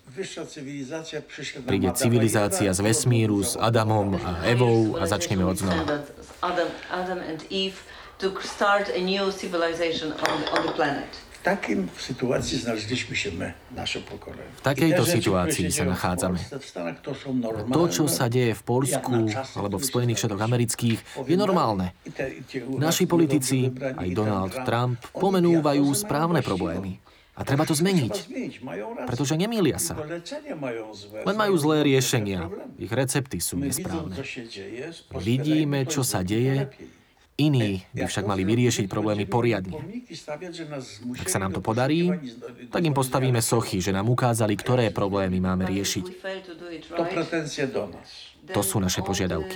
Príde 1.69 1.93
civilizácia 1.93 2.73
z 2.73 2.81
vesmíru 2.81 3.45
s 3.45 3.61
Adamom 3.61 4.17
a 4.17 4.49
Evou 4.49 4.97
a 4.97 5.05
začneme 5.05 5.45
od 5.45 5.61
znova. 5.61 6.09
Adam, 6.41 6.69
Adam 6.89 7.21
and 7.21 7.45
Eve 7.53 7.77
to 8.17 8.33
start 8.41 8.89
a 8.97 9.01
new 9.05 9.29
civilization 9.29 10.09
on, 10.25 10.39
on 10.57 10.61
the 10.65 10.73
planet. 10.73 11.28
Takým 11.43 11.89
situácii 11.99 12.59
znaleźliśmy 12.59 13.17
się 13.17 13.31
my, 13.31 13.53
pokolenie. 14.11 14.43
V 14.57 14.61
takejto 14.61 15.07
situácii 15.07 15.71
sa 15.71 15.85
nachádzame. 15.87 16.39
To, 17.73 17.83
čo 17.89 18.05
sa 18.11 18.27
deje 18.27 18.59
v 18.59 18.63
Polsku 18.67 19.31
alebo 19.55 19.79
v 19.79 19.85
Spojených 19.87 20.19
štátoch 20.19 20.43
amerických, 20.43 20.99
je 21.27 21.37
normálne. 21.39 21.95
Naši 22.79 23.07
politici, 23.07 23.71
aj 23.71 24.09
Donald 24.13 24.55
Trump, 24.67 24.99
pomenúvajú 25.15 25.87
správne 25.95 26.43
problémy. 26.43 26.99
A 27.39 27.47
treba 27.47 27.63
to 27.63 27.71
zmeniť, 27.71 28.35
pretože 29.07 29.39
nemýlia 29.39 29.79
sa. 29.79 29.95
Len 31.23 31.37
majú 31.39 31.55
zlé 31.55 31.87
riešenia. 31.87 32.51
Ich 32.83 32.91
recepty 32.91 33.39
sú 33.39 33.63
nesprávne. 33.63 34.19
Vidíme, 35.23 35.87
čo 35.87 36.03
sa 36.03 36.27
deje 36.27 36.67
Iní 37.39 37.87
by 37.95 38.11
však 38.11 38.27
mali 38.27 38.43
vyriešiť 38.43 38.91
problémy 38.91 39.23
poriadne. 39.31 39.79
Ak 41.23 41.29
sa 41.31 41.39
nám 41.39 41.55
to 41.55 41.63
podarí, 41.63 42.11
tak 42.67 42.83
im 42.83 42.91
postavíme 42.91 43.39
sochy, 43.39 43.79
že 43.79 43.95
nám 43.95 44.11
ukázali, 44.11 44.59
ktoré 44.59 44.91
problémy 44.91 45.39
máme 45.39 45.71
riešiť. 45.71 46.05
To 48.51 48.63
sú 48.67 48.83
naše 48.83 49.07
požiadavky. 49.07 49.55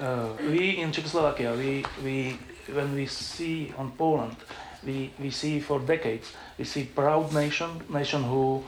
Uh, 0.00 0.34
we 0.50 0.82
in 0.82 0.90
Czechoslovakia, 0.90 1.54
we, 1.54 1.86
we, 2.02 2.34
when 2.74 2.90
we 2.96 3.06
see 3.06 3.70
on 3.78 3.94
Poland, 3.94 4.34
we, 4.82 5.14
we 5.20 5.30
see 5.30 5.60
for 5.60 5.78
decades, 5.78 6.32
we 6.58 6.64
see 6.64 6.88
proud 6.90 7.30
nation, 7.30 7.84
nation 7.92 8.24
who 8.24 8.64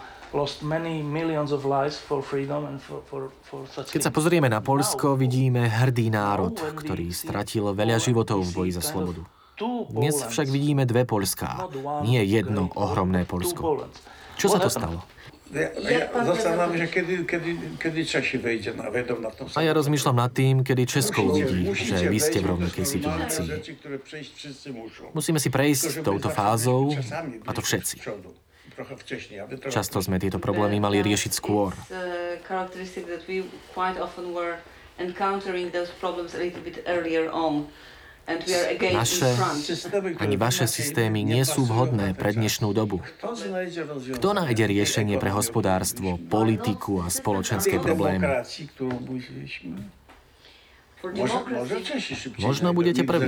keď 3.92 4.00
sa 4.00 4.08
pozrieme 4.08 4.48
na 4.48 4.64
Polsko, 4.64 5.12
vidíme 5.12 5.68
hrdý 5.68 6.08
národ, 6.08 6.56
ktorý 6.56 7.12
stratil 7.12 7.68
veľa 7.76 8.00
životov 8.00 8.40
v 8.40 8.50
boji 8.56 8.72
za 8.72 8.80
slobodu. 8.80 9.28
Dnes 9.92 10.16
však 10.24 10.48
vidíme 10.48 10.88
dve 10.88 11.04
Polská, 11.04 11.68
nie 12.00 12.24
jedno 12.24 12.72
ohromné 12.72 13.28
Polsko. 13.28 13.84
Čo 14.40 14.56
sa 14.56 14.58
to 14.58 14.72
stalo? 14.72 15.04
Ja, 15.52 15.68
ja 15.68 16.08
Češi 18.08 18.40
na, 18.72 18.88
na 18.88 19.28
A 19.52 19.60
ja 19.60 19.76
rozmýšľam 19.76 20.16
nad 20.16 20.32
tým, 20.32 20.64
kedy 20.64 20.88
Česko 20.88 21.28
uvidí, 21.28 21.76
že 21.76 22.08
vy 22.08 22.16
ste 22.16 22.40
v 22.40 22.56
rovnakej 22.56 22.86
situácii. 22.88 23.48
Musíme 25.12 25.36
si 25.36 25.52
prejsť 25.52 26.00
touto 26.00 26.32
fázou, 26.32 26.96
a 27.44 27.50
to 27.52 27.60
všetci. 27.60 28.00
Často 29.68 29.98
sme 30.00 30.16
tieto 30.16 30.40
problémy 30.40 30.80
mali 30.80 31.04
riešiť 31.04 31.32
skôr. 31.32 31.72
Naše, 38.92 39.28
ani 40.22 40.36
vaše 40.38 40.70
systémy 40.70 41.26
nie 41.26 41.42
sú 41.42 41.66
vhodné 41.66 42.14
pre 42.14 42.30
dnešnú 42.30 42.70
dobu. 42.70 43.02
Kto 44.14 44.28
nájde 44.30 44.64
riešenie 44.70 45.18
pre 45.18 45.34
hospodárstvo, 45.34 46.22
politiku 46.30 47.02
a 47.02 47.10
spoločenské 47.10 47.82
problémy? 47.82 48.46
Možno 52.38 52.68
budete 52.70 53.02
prví. 53.02 53.26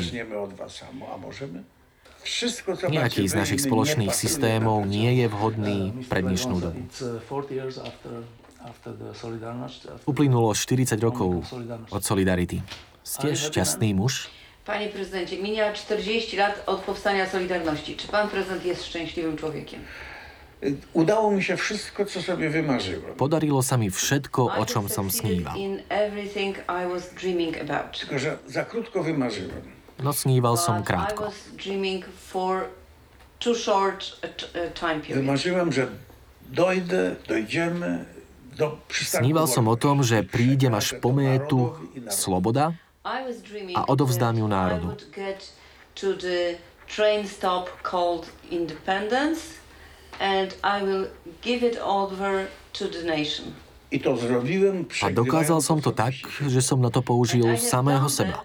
Nejaký 2.88 3.28
z 3.28 3.34
našich 3.37 3.60
spoločných 3.60 4.12
systémov 4.16 4.88
nie 4.88 5.20
je 5.20 5.26
vhodný 5.28 6.08
pre 6.08 6.24
dnešnú 6.24 6.56
dobu. 6.60 6.80
Uplynulo 10.08 10.56
40 10.56 10.96
rokov 11.04 11.44
od 11.92 12.02
Solidarity. 12.02 12.64
Ste 13.04 13.37
šťastný 13.37 13.92
muž? 13.92 14.32
Panie 14.64 14.88
prezydencie, 14.88 15.37
mija 15.37 15.76
40 15.76 16.40
lat 16.40 16.56
od 16.64 16.80
powstania 16.88 17.28
Solidarności. 17.28 17.96
Czy 17.96 18.08
pan 18.08 18.28
prezydent 18.32 18.64
jest 18.64 18.84
szczęśliwym 18.84 19.37
człowiekiem? 19.37 19.80
Udało 20.92 21.30
mi 21.30 21.42
się 21.42 21.56
wszystko, 21.56 22.04
co 22.04 22.22
sobie 22.22 22.50
wymarzyłem. 22.50 23.14
Podarilo 23.20 23.60
sa 23.60 23.76
mi 23.76 23.92
všetko, 23.92 24.56
o 24.56 24.64
čom 24.64 24.88
som 24.88 25.12
sníval. 25.12 25.52
Tylko, 27.92 28.18
że 28.18 28.38
za 28.48 28.64
krótko 28.64 29.02
wymarzyłem. 29.02 29.73
No 30.02 30.12
sníval 30.12 30.57
som 30.57 30.83
krátko. 30.83 31.30
Wymarzyłem, 35.14 35.72
że 35.72 35.88
dojdę, 36.50 37.16
dojdziemy 37.28 38.04
do 38.57 38.78
Sníval 38.90 39.46
som 39.50 39.66
o 39.66 39.76
tom, 39.76 40.07
že 40.07 40.22
prídem 40.22 40.74
až 40.74 40.94
po 41.02 41.11
métu 41.11 41.74
sloboda 42.07 42.70
a 43.74 43.80
odovzdám 43.90 44.38
ju 44.38 44.46
národu. 44.46 44.88
train 46.85 47.24
stop 47.26 47.70
called 47.83 48.28
Independence 48.50 49.57
and 50.20 50.54
I 50.62 50.85
will 50.85 51.09
give 51.42 51.64
it 51.64 51.80
over 51.80 52.46
to 52.76 52.85
the 52.88 53.02
nation. 53.02 53.57
A 55.02 55.09
dokázal 55.11 55.62
som 55.62 55.78
to 55.78 55.94
tak, 55.94 56.18
že 56.50 56.61
som 56.61 56.83
na 56.83 56.90
to 56.90 56.98
použil 56.98 57.46
samého 57.57 58.11
seba 58.11 58.42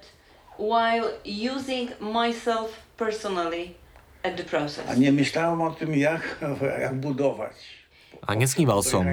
while 0.59 1.07
using 1.23 1.95
myself 2.03 2.75
personally 2.99 3.79
at 4.23 4.35
the 4.35 4.43
process. 4.43 4.83
A 4.87 4.95
nemyslałem 4.99 5.61
o 5.61 5.71
tym, 5.71 5.95
jak, 5.95 6.43
jak 6.79 6.95
budować. 6.95 7.55
A 8.27 8.35
nesníval 8.35 8.83
som, 8.83 9.07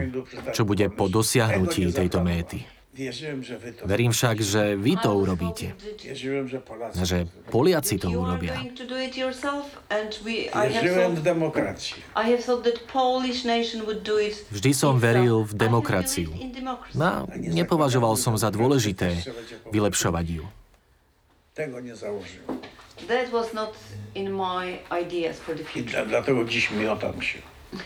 čo 0.51 0.67
bude 0.67 0.91
po 0.91 1.07
dosiahnutí 1.07 1.95
tejto 1.95 2.27
méty. 2.27 2.67
Verím 3.85 4.09
však, 4.09 4.41
že 4.41 4.73
vy 4.73 4.97
to 4.97 5.13
urobíte. 5.13 5.77
A 6.97 7.05
že 7.05 7.29
Poliaci 7.53 8.01
to 8.01 8.09
urobia. 8.09 8.57
Vždy 14.49 14.71
som 14.73 14.97
veril 14.97 15.45
v 15.45 15.53
demokraciu. 15.53 16.33
No, 16.97 17.29
nepovažoval 17.37 18.17
som 18.17 18.33
za 18.41 18.49
dôležité 18.49 19.13
vylepšovať 19.69 20.27
ju. 20.41 20.45
Tego 21.57 21.81
nie 21.81 21.97
założyłem. 21.97 22.61
That 23.09 23.31
was 23.33 23.55
not 23.55 23.75
in 24.15 24.33
my 24.33 24.79
ideas 25.03 25.37
for 25.37 25.57
the 25.57 25.81
I 25.81 25.83
dla, 25.83 26.05
dlatego 26.05 26.45
dziś 26.45 26.71
miotam 26.71 27.23
się. 27.23 27.39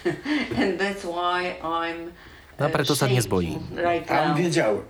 And 0.62 0.80
that's 0.80 1.04
why 1.04 1.54
I'm 1.62 2.10
a 2.58 2.68
preto 2.68 2.96
sa 2.96 3.06
dnes 3.08 3.26
bojím. 3.26 3.62
Right 3.76 4.06
Tam 4.06 4.34
wiedziałem. 4.36 4.82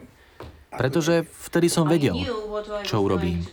Pretože 0.71 1.25
vtedy 1.29 1.71
som 1.71 1.88
vedel, 1.88 2.16
čo 2.83 3.01
urobím. 3.05 3.45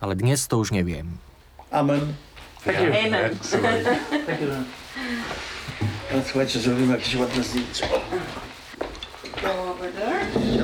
Ale 0.00 0.14
dnes 0.16 0.48
to 0.48 0.58
už 0.58 0.74
neviem. 0.74 1.18
Amen. 1.70 2.14
Thank 2.64 2.82
you. 2.82 2.90
Amen. 2.90 3.30
Thank 4.26 4.40
you. 4.42 4.50
Słuchajcie, 6.26 6.58
zrobimy 6.58 6.92
jakieś 6.92 7.14
ładne 7.16 7.42
zdjęcie. 7.42 7.86